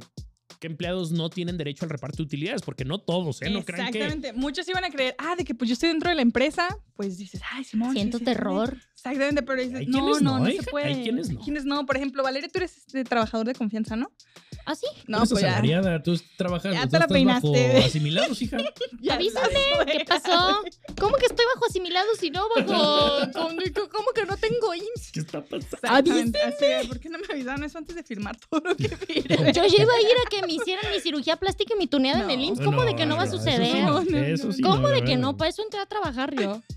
qué 0.62 0.68
empleados 0.68 1.12
no 1.12 1.30
tienen 1.30 1.58
derecho 1.58 1.86
al 1.86 1.90
reparto 1.90 2.18
de 2.18 2.24
utilidades, 2.24 2.62
porque 2.62 2.86
no 2.86 3.00
todos, 3.00 3.42
¿eh? 3.42 3.50
No 3.50 3.66
crean 3.66 3.92
que... 3.92 3.98
Exactamente. 3.98 4.34
Muchos 4.34 4.68
iban 4.70 4.86
a 4.86 4.92
creer, 4.92 5.16
ah, 5.18 5.36
de 5.36 5.44
que 5.44 5.56
pues 5.56 5.68
yo 5.68 5.74
estoy 5.74 5.90
dentro 5.90 6.10
de 6.10 6.16
la 6.16 6.22
empresa, 6.22 6.68
pues 6.96 7.18
dices, 7.18 7.42
ay, 7.52 7.64
Simón. 7.64 7.94
Siento 7.94 8.20
sí, 8.20 8.22
sí, 8.22 8.26
terror. 8.26 8.78
Exactamente, 8.94 9.42
pero 9.42 9.60
dices, 9.60 9.78
Hay 9.80 9.88
no, 9.88 10.08
no, 10.08 10.20
no, 10.20 10.40
no, 10.40 10.48
¿eh? 10.48 10.52
se 10.54 10.60
Hay 10.60 10.66
puede. 10.70 11.04
quienes 11.44 11.66
no. 11.66 11.88
Por 11.88 11.98
ejemplo, 11.98 12.22
Valeria, 12.22 12.48
tú 12.48 12.60
eres 12.60 12.78
este, 12.78 13.04
trabajador 13.04 13.48
de 13.48 13.56
confianza, 13.56 13.96
¿no? 13.96 14.12
¿Ah, 14.66 14.76
sí? 14.76 14.86
No, 15.08 15.20
pues 15.20 15.42
ya. 15.42 15.50
asalariada, 15.50 16.04
tú 16.04 16.20
trabajas, 16.38 16.74
Ya 16.74 16.88
te 16.88 17.00
la 17.00 17.08
peinaste. 17.08 17.74
bajo 17.74 17.78
asimilados, 17.86 18.42
hija. 18.42 18.58
Ya 19.02 19.16
Avísame. 19.16 19.50
¿qué 19.92 20.06
pasó? 20.06 20.62
¿Cómo 21.00 21.16
que 21.18 21.26
estoy 21.26 21.46
bajo 21.56 21.66
asimilados 21.68 22.22
y 22.22 22.30
no 22.30 22.44
bajo... 22.56 23.32
¿Cómo 23.92 24.12
que 24.14 24.26
no 24.26 24.38
tengo 24.38 24.76
IMSS? 24.76 25.12
¿Qué 25.12 25.20
está 25.22 25.42
pasando? 25.42 25.76
Exactamente. 25.76 26.40
Así, 26.40 26.88
¿Por 26.88 27.00
qué 27.00 27.10
no 27.10 27.18
me 27.18 27.26
avisaron 27.32 27.64
eso 27.64 27.80
antes 27.80 27.96
de 27.96 28.04
firmar 28.04 28.38
todo 28.38 28.62
lo 28.64 28.76
que 28.76 28.90
firmé? 28.90 29.52
Yo 29.52 29.64
iba 29.66 29.94
a 29.94 30.02
ir 30.02 30.18
a 30.26 30.30
que 30.30 30.46
me 30.58 30.62
hicieran 30.64 30.92
mi 30.94 31.00
cirugía 31.00 31.36
plástica 31.38 31.74
y 31.76 31.78
mi 31.80 31.88
tuneada 31.88 32.24
en 32.24 32.30
el 32.32 32.38
No. 32.40 32.44
IMSS. 32.46 32.62
¿Cómo 32.66 32.84
de 32.86 32.96
que 32.96 33.06
no 33.06 33.16
va 33.16 33.24
a 33.24 33.26
eso 33.26 33.38
sí 33.38 33.44
suceder? 33.44 33.84
no, 33.84 34.02
No, 34.04 34.10
no, 34.12 34.18
eso 34.18 34.48
no. 34.48 34.54
sí 34.54 34.62
¿Cómo 34.62 34.78
no, 34.82 34.88
de 34.90 35.04
que 35.04 35.18
no? 35.18 35.38
Para 35.38 35.50
eso 35.50 35.64
entré 35.64 35.80
a 35.80 35.86
trabajar 35.86 36.34
yo. 36.36 36.62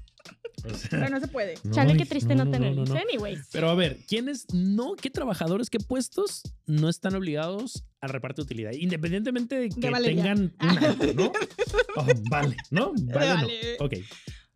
O 0.67 0.75
sea, 0.75 0.89
Pero 0.89 1.11
no 1.11 1.21
se 1.21 1.29
puede. 1.29 1.57
Chale, 1.73 1.93
no, 1.93 1.99
qué 1.99 2.07
triste 2.07 2.35
no, 2.35 2.51
tener 2.51 2.75
no, 2.75 2.81
IMSS. 2.85 2.89
no. 2.95 2.97
Anyways. 3.01 3.49
Pero 3.53 3.69
a 3.69 3.75
ver, 3.75 3.99
¿quiénes 4.09 4.47
no, 4.55 4.95
qué 4.95 5.11
trabajadores, 5.11 5.69
qué 5.69 5.79
puestos 5.79 6.41
no 6.65 6.89
están 6.89 7.15
obligados 7.17 7.85
al 8.01 8.09
reparto 8.09 8.41
de 8.41 8.47
utilidad? 8.47 8.73
Independientemente 8.73 9.57
de 9.57 9.69
que 9.69 9.79
tengan 9.79 10.41
un 10.41 10.69
alto, 10.79 11.13
¿no? 11.15 11.33
Oh, 11.97 12.07
vale, 12.31 12.57
¿no? 12.71 12.93
Vale, 12.95 13.31
o 13.33 13.35
no. 13.37 13.43
Vale. 13.43 13.77
Ok. 13.81 13.93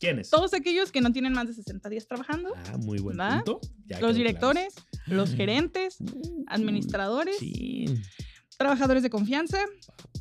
¿Quiénes? 0.01 0.31
Todos 0.31 0.55
aquellos 0.55 0.91
que 0.93 1.03
no 1.03 1.13
tienen 1.13 1.35
más 1.35 1.47
de 1.49 1.53
60 1.53 1.87
días 1.91 2.07
trabajando, 2.07 2.55
Ah, 2.57 2.79
muy 2.79 3.01
buen 3.01 3.19
¿Va? 3.21 3.43
punto. 3.45 3.61
Ya 3.85 4.01
los 4.01 4.17
directores, 4.17 4.75
los 5.09 5.33
Mm. 5.33 5.37
gerentes, 5.37 5.97
claro. 5.99 6.21
administradores, 6.47 7.37
Sí. 7.39 7.85
Trabajadores 8.59 9.05
de 9.05 9.11
confianza. 9.11 9.59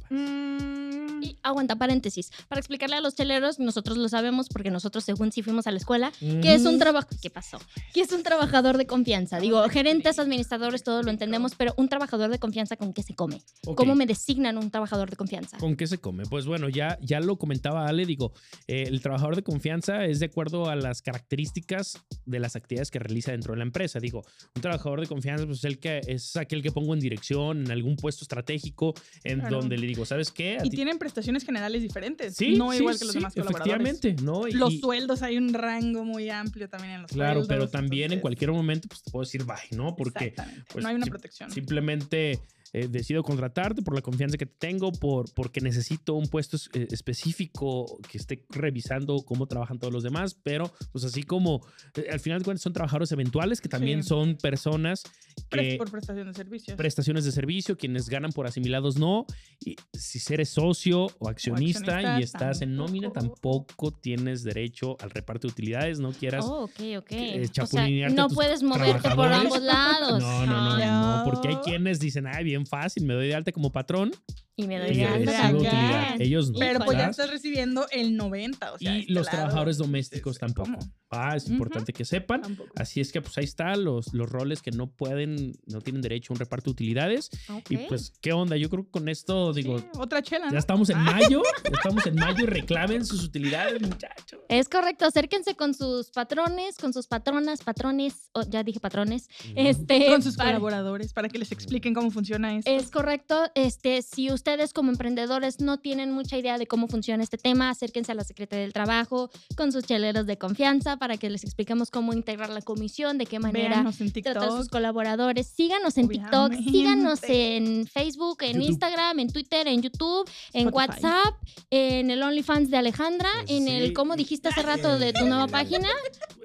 Mm, 0.09 1.23
Y 1.23 1.35
aguanta, 1.41 1.75
paréntesis. 1.75 2.31
Para 2.47 2.59
explicarle 2.59 2.95
a 2.95 3.01
los 3.01 3.15
cheleros, 3.15 3.57
nosotros 3.59 3.97
lo 3.97 4.07
sabemos 4.07 4.49
porque 4.49 4.69
nosotros, 4.69 5.03
según 5.03 5.31
sí 5.31 5.41
fuimos 5.41 5.65
a 5.65 5.71
la 5.71 5.77
escuela, 5.77 6.11
que 6.19 6.53
es 6.53 6.63
un 6.65 6.77
trabajo. 6.77 7.09
¿Qué 7.21 7.31
pasó? 7.31 7.57
Que 7.93 8.01
es 8.01 8.11
un 8.11 8.21
trabajador 8.21 8.77
de 8.77 8.85
confianza. 8.85 9.39
Digo, 9.39 9.67
gerentes, 9.69 10.19
administradores, 10.19 10.83
todo 10.83 11.01
lo 11.01 11.09
entendemos, 11.09 11.55
pero 11.55 11.73
un 11.77 11.89
trabajador 11.89 12.29
de 12.29 12.37
confianza, 12.37 12.75
¿con 12.75 12.93
qué 12.93 13.01
se 13.01 13.15
come? 13.15 13.41
Ok. 13.65 13.75
¿Cómo 13.77 13.95
me 13.95 14.05
designan 14.05 14.57
un 14.57 14.69
trabajador 14.69 15.09
de 15.09 15.15
confianza? 15.15 15.57
¿Con 15.57 15.75
qué 15.75 15.87
se 15.87 15.97
come? 15.97 16.23
Pues 16.29 16.45
bueno, 16.45 16.69
ya, 16.69 16.99
ya 17.01 17.19
lo 17.19 17.37
comentaba 17.37 17.87
Ale, 17.87 18.05
digo, 18.05 18.31
eh, 18.67 18.83
el 18.87 19.01
trabajador 19.01 19.35
de 19.35 19.41
confianza 19.43 20.05
es 20.05 20.19
de 20.19 20.27
acuerdo 20.27 20.69
a 20.69 20.75
las 20.75 21.01
características 21.01 21.97
de 22.25 22.39
las 22.39 22.55
actividades 22.55 22.91
que 22.91 22.99
realiza 22.99 23.31
dentro 23.31 23.53
de 23.53 23.57
la 23.57 23.63
empresa. 23.63 23.99
Digo, 23.99 24.23
un 24.55 24.61
trabajador 24.61 25.01
de 25.01 25.07
confianza 25.07 25.45
pues, 25.47 25.59
es, 25.59 25.63
el 25.65 25.79
que, 25.79 26.01
es 26.07 26.35
aquel 26.35 26.61
que 26.61 26.71
pongo 26.71 26.93
en 26.93 26.99
dirección, 26.99 27.65
en 27.65 27.71
algún 27.71 27.95
puesto 27.95 28.23
estratégico, 28.23 28.93
en 29.23 29.39
Claro. 29.39 29.57
donde 29.61 29.77
le 29.77 29.87
digo, 29.87 29.96
¿sabes 30.05 30.31
qué? 30.31 30.57
A 30.59 30.65
Y 30.65 30.69
ti- 30.69 30.75
tienen 30.77 30.97
prestaciones 30.99 31.43
generales 31.45 31.81
diferentes. 31.81 32.35
Sí, 32.35 32.55
no 32.55 32.71
sí, 32.71 32.79
igual 32.79 32.97
que 32.97 33.05
los 33.05 33.13
sí, 33.13 33.19
demás 33.19 33.33
colaboradores. 33.33 33.75
Efectivamente, 33.89 34.23
¿no? 34.23 34.47
Y- 34.47 34.51
Los 34.53 34.73
y- 34.73 34.79
sueldos, 34.79 35.21
hay 35.21 35.37
un 35.37 35.53
rango 35.53 36.03
muy 36.05 36.29
amplio 36.29 36.69
también 36.69 36.93
en 36.95 37.01
los 37.03 37.11
Claro, 37.11 37.39
sueldos. 37.43 37.47
pero 37.47 37.69
también 37.69 38.11
en 38.13 38.19
cualquier 38.19 38.51
momento 38.51 38.87
pues, 38.87 39.01
te 39.03 39.11
puedo 39.11 39.23
decir 39.23 39.43
bye, 39.43 39.77
¿no? 39.77 39.95
Porque 39.95 40.33
pues, 40.71 40.83
no 40.83 40.89
hay 40.89 40.95
una 40.95 41.05
protección. 41.07 41.51
simplemente 41.51 42.39
eh, 42.73 42.89
decido 42.89 43.23
contratarte 43.23 43.81
por 43.81 43.95
la 43.95 44.01
confianza 44.01 44.35
que 44.37 44.45
te 44.45 44.55
tengo, 44.57 44.91
por, 44.91 45.33
porque 45.33 45.61
necesito 45.61 46.15
un 46.15 46.27
puesto 46.27 46.57
es- 46.57 46.69
eh, 46.73 46.85
específico 46.91 47.97
que 48.11 48.17
esté 48.17 48.43
revisando 48.49 49.17
cómo 49.25 49.47
trabajan 49.47 49.79
todos 49.79 49.93
los 49.93 50.03
demás, 50.03 50.35
pero 50.43 50.71
pues 50.91 51.05
así 51.05 51.23
como 51.23 51.65
eh, 51.95 52.07
al 52.11 52.19
final 52.19 52.39
de 52.39 52.45
cuentas 52.45 52.63
son 52.63 52.73
trabajadores 52.73 53.11
eventuales 53.13 53.61
que 53.61 53.69
también 53.69 54.03
Sí. 54.03 54.09
son 54.09 54.35
personas 54.35 55.03
que 55.49 55.77
por 55.77 55.89
prestación 55.91 56.27
de 56.27 56.33
servicios. 56.33 56.77
prestaciones 56.77 57.25
de 57.25 57.31
servicio, 57.31 57.77
quienes 57.77 58.09
ganan 58.09 58.31
por 58.31 58.47
asimilados 58.47 58.97
no, 58.97 59.25
y 59.63 59.75
si 59.93 60.33
eres 60.33 60.49
socio 60.49 61.07
o 61.19 61.29
accionista, 61.29 61.97
accionista, 61.97 62.19
y 62.19 62.23
estás 62.23 62.61
en 62.61 62.75
nómina, 62.75 63.11
tampoco. 63.11 63.65
tampoco 63.67 63.91
tienes 63.91 64.43
derecho 64.43 64.97
al 65.01 65.09
reparto 65.11 65.47
de 65.47 65.51
utilidades, 65.53 65.99
no 65.99 66.11
quieras 66.11 66.45
Oh, 66.47 66.63
ok, 66.65 66.79
ok. 66.97 67.11
eh, 67.11 67.33
o 67.35 67.43
sea, 67.43 67.51
chapulinearte 67.51 68.15
no 68.15 68.27
puedes 68.29 68.63
moverte 68.63 69.09
por 69.11 69.31
ambos 69.31 69.61
lados. 69.61 70.19
No, 70.19 70.45
no, 70.45 70.61
no, 70.61 70.75
Ay, 70.75 70.85
no, 70.85 71.17
no. 71.17 71.23
porque 71.25 71.49
hay 71.49 71.55
quienes 71.57 71.99
dicen, 71.99 72.27
ah, 72.27 72.41
bien 72.41 72.65
fácil, 72.65 73.05
me 73.05 73.13
doy 73.13 73.27
de 73.27 73.35
alta 73.35 73.51
como 73.51 73.71
patrón 73.71 74.11
Y 74.59 74.65
me 74.65 74.79
doy 74.79 74.89
Y 74.89 74.95
de 74.95 75.05
alta 75.05 75.49
utilidad. 75.53 76.19
Ellos 76.19 76.49
no. 76.51 76.57
Pero 76.57 76.79
pues 76.83 76.97
ya 76.97 77.09
estás 77.09 77.29
recibiendo 77.29 77.85
el 77.91 78.17
90, 78.17 78.73
o 78.73 78.79
sea, 78.79 78.95
y 78.97 79.01
este 79.01 79.13
los 79.13 79.27
lado, 79.27 79.37
trabajadores 79.37 79.77
domésticos 79.77 80.35
este, 80.35 80.45
tampoco. 80.47 80.79
¿cómo? 80.79 80.91
Ah, 81.11 81.35
es 81.37 81.47
importante 81.47 81.93
que 81.93 82.03
sepan. 82.03 82.41
Tampoco. 82.41 82.71
Así 82.75 82.99
es 82.99 83.11
que 83.11 83.21
pues 83.21 83.37
ahí 83.37 83.43
está 83.45 83.75
los, 83.75 84.13
los 84.13 84.29
roles 84.29 84.63
que 84.63 84.71
no 84.71 84.87
pueden, 84.91 85.53
no 85.67 85.79
tienen 85.81 86.01
derecho 86.01 86.33
a 86.33 86.35
un 86.35 86.39
reparto 86.39 86.65
de 86.65 86.71
utilidades. 86.71 87.29
Y 87.69 87.77
pues, 87.77 88.13
¿qué 88.19 88.33
onda? 88.33 88.57
Yo 88.57 88.69
creo 88.69 88.83
que 88.85 88.91
con 88.91 89.07
esto, 89.09 89.53
digo, 89.53 89.77
Sí, 89.77 89.85
otra 89.99 90.23
chela, 90.23 90.49
ya 90.51 90.57
estamos 90.57 90.89
en 90.89 90.99
mayo, 90.99 91.43
ya 91.63 91.71
estamos 91.77 92.05
en 92.07 92.15
mayo 92.15 92.43
y 92.43 92.47
reclamen 92.47 93.05
sus 93.05 93.23
utilidades, 93.23 93.79
muchachos. 93.79 94.39
Es 94.49 94.67
correcto, 94.67 95.05
acérquense 95.05 95.55
con 95.55 95.75
sus 95.75 96.09
patrones, 96.09 96.77
con 96.77 96.93
sus 96.93 97.05
patronas, 97.07 97.61
patrones, 97.63 98.29
o 98.33 98.41
ya 98.41 98.63
dije 98.63 98.79
patrones. 98.79 99.29
Este, 99.55 100.07
Con 100.07 100.23
sus 100.23 100.35
para- 100.35 100.49
colaboradores 100.49 101.13
para 101.13 101.29
que 101.29 101.37
les 101.37 101.51
expliquen 101.51 101.93
cómo 101.93 102.09
funciona 102.09 102.55
esto. 102.57 102.69
Es 102.71 102.89
correcto. 102.89 103.49
Este, 103.55 104.01
si 104.01 104.31
ustedes 104.47 104.71
como 104.71 104.91
emprendedores 104.91 105.59
no 105.59 105.77
tienen 105.77 106.13
mucha 106.13 106.37
idea 106.37 106.57
de 106.57 106.67
cómo 106.67 106.87
funciona 106.87 107.21
este 107.21 107.37
tema, 107.37 107.69
acérquense 107.69 108.13
a 108.13 108.15
la 108.15 108.23
Secretaría 108.23 108.63
del 108.63 108.71
Trabajo 108.71 109.29
con 109.57 109.73
sus 109.73 109.83
cheleros 109.83 110.25
de 110.25 110.37
confianza 110.37 110.95
para 110.95 111.17
que 111.17 111.29
les 111.29 111.43
expliquemos 111.43 111.91
cómo 111.91 112.13
integrar 112.13 112.49
la 112.49 112.61
comisión, 112.61 113.17
de 113.17 113.25
qué 113.25 113.39
manera 113.39 113.83
en 113.83 113.83
tratar 113.83 113.87
a 113.87 113.91
sus 113.91 114.13
TikTok. 114.13 114.69
colaboradores. 114.69 115.47
Síganos 115.47 115.97
en 115.97 116.07
TikTok, 116.07 116.53
síganos 116.53 117.19
en 117.23 117.87
Facebook, 117.87 118.37
en 118.43 118.53
YouTube. 118.53 118.69
Instagram, 118.69 119.19
en 119.19 119.33
Twitter, 119.33 119.67
en 119.67 119.81
YouTube, 119.81 120.29
en 120.53 120.67
Spotify. 120.67 121.01
WhatsApp, 121.03 121.35
en 121.69 122.09
el 122.09 122.23
OnlyFans 122.23 122.71
de 122.71 122.77
Alejandra, 122.77 123.29
en 123.49 123.65
Sí. 123.65 123.71
el 123.73 123.91
cómo 123.91 124.15
dijiste 124.15 124.47
hace 124.47 124.63
rato 124.63 124.97
de 124.97 125.11
tu 125.11 125.25
nueva 125.27 125.47
página. 125.47 125.89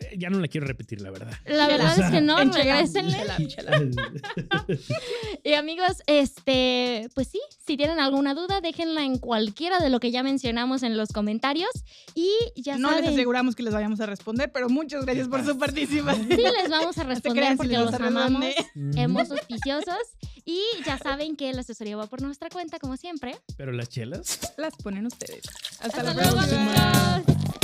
Eh, 0.01 0.17
Ya 0.19 0.29
no 0.29 0.41
la 0.41 0.49
quiero 0.49 0.67
repetir, 0.67 1.01
la 1.03 1.13
verdad. 1.13 1.33
La 1.47 1.69
verdad 1.69 1.97
es 2.01 2.11
que 2.11 2.21
no, 2.21 2.41
En 2.41 2.51
chela. 2.51 2.85
Y 5.45 5.55
amigos, 5.55 6.03
este, 6.07 7.09
pues 7.15 7.29
sí, 7.29 7.41
si 7.65 7.77
tienen 7.77 7.92
alguna 8.01 8.35
duda, 8.35 8.61
déjenla 8.61 9.05
en 9.05 9.19
cualquiera 9.19 9.79
de 9.81 9.91
lo 9.91 10.01
que 10.01 10.11
ya 10.11 10.23
mencionamos 10.23 10.83
en 10.83 10.97
los 10.97 11.09
comentarios. 11.11 11.71
Y 12.15 12.31
ya 12.57 12.79
No 12.79 12.91
les 12.93 13.09
aseguramos 13.09 13.55
que 13.57 13.63
les 13.63 13.73
vayamos 13.75 14.01
a 14.01 14.07
responder, 14.07 14.51
pero 14.53 14.69
muchas 14.69 15.05
gracias 15.05 15.29
por 15.29 15.45
su 15.45 15.59
participación. 15.59 16.29
sí 16.29 16.37
les 16.37 16.71
vamos 16.71 16.97
a 16.99 17.05
responder 17.05 17.43
crean 17.43 17.57
porque 17.57 17.79
los 17.79 17.95
amamos. 17.95 18.45
responder. 18.45 18.99
Hemos 18.99 19.31
auspiciosos. 19.31 19.97
Y 20.45 20.61
ya 20.85 20.99
saben 20.99 21.37
que 21.37 21.53
la 21.53 21.61
asesoría 21.61 21.97
va 21.97 22.07
por 22.09 22.21
nuestra 22.21 22.49
cuenta, 22.49 22.79
como 22.81 22.97
siempre. 22.97 23.37
Pero 23.57 23.71
las 23.71 23.89
chelas. 23.89 24.41
Las 24.57 24.75
ponen 24.77 25.07
ustedes. 25.07 25.43
Hasta, 25.81 25.87
Hasta 25.87 26.03
la 26.03 26.15
luego, 26.15 26.33
próxima. 26.37 27.15
amigos. 27.15 27.62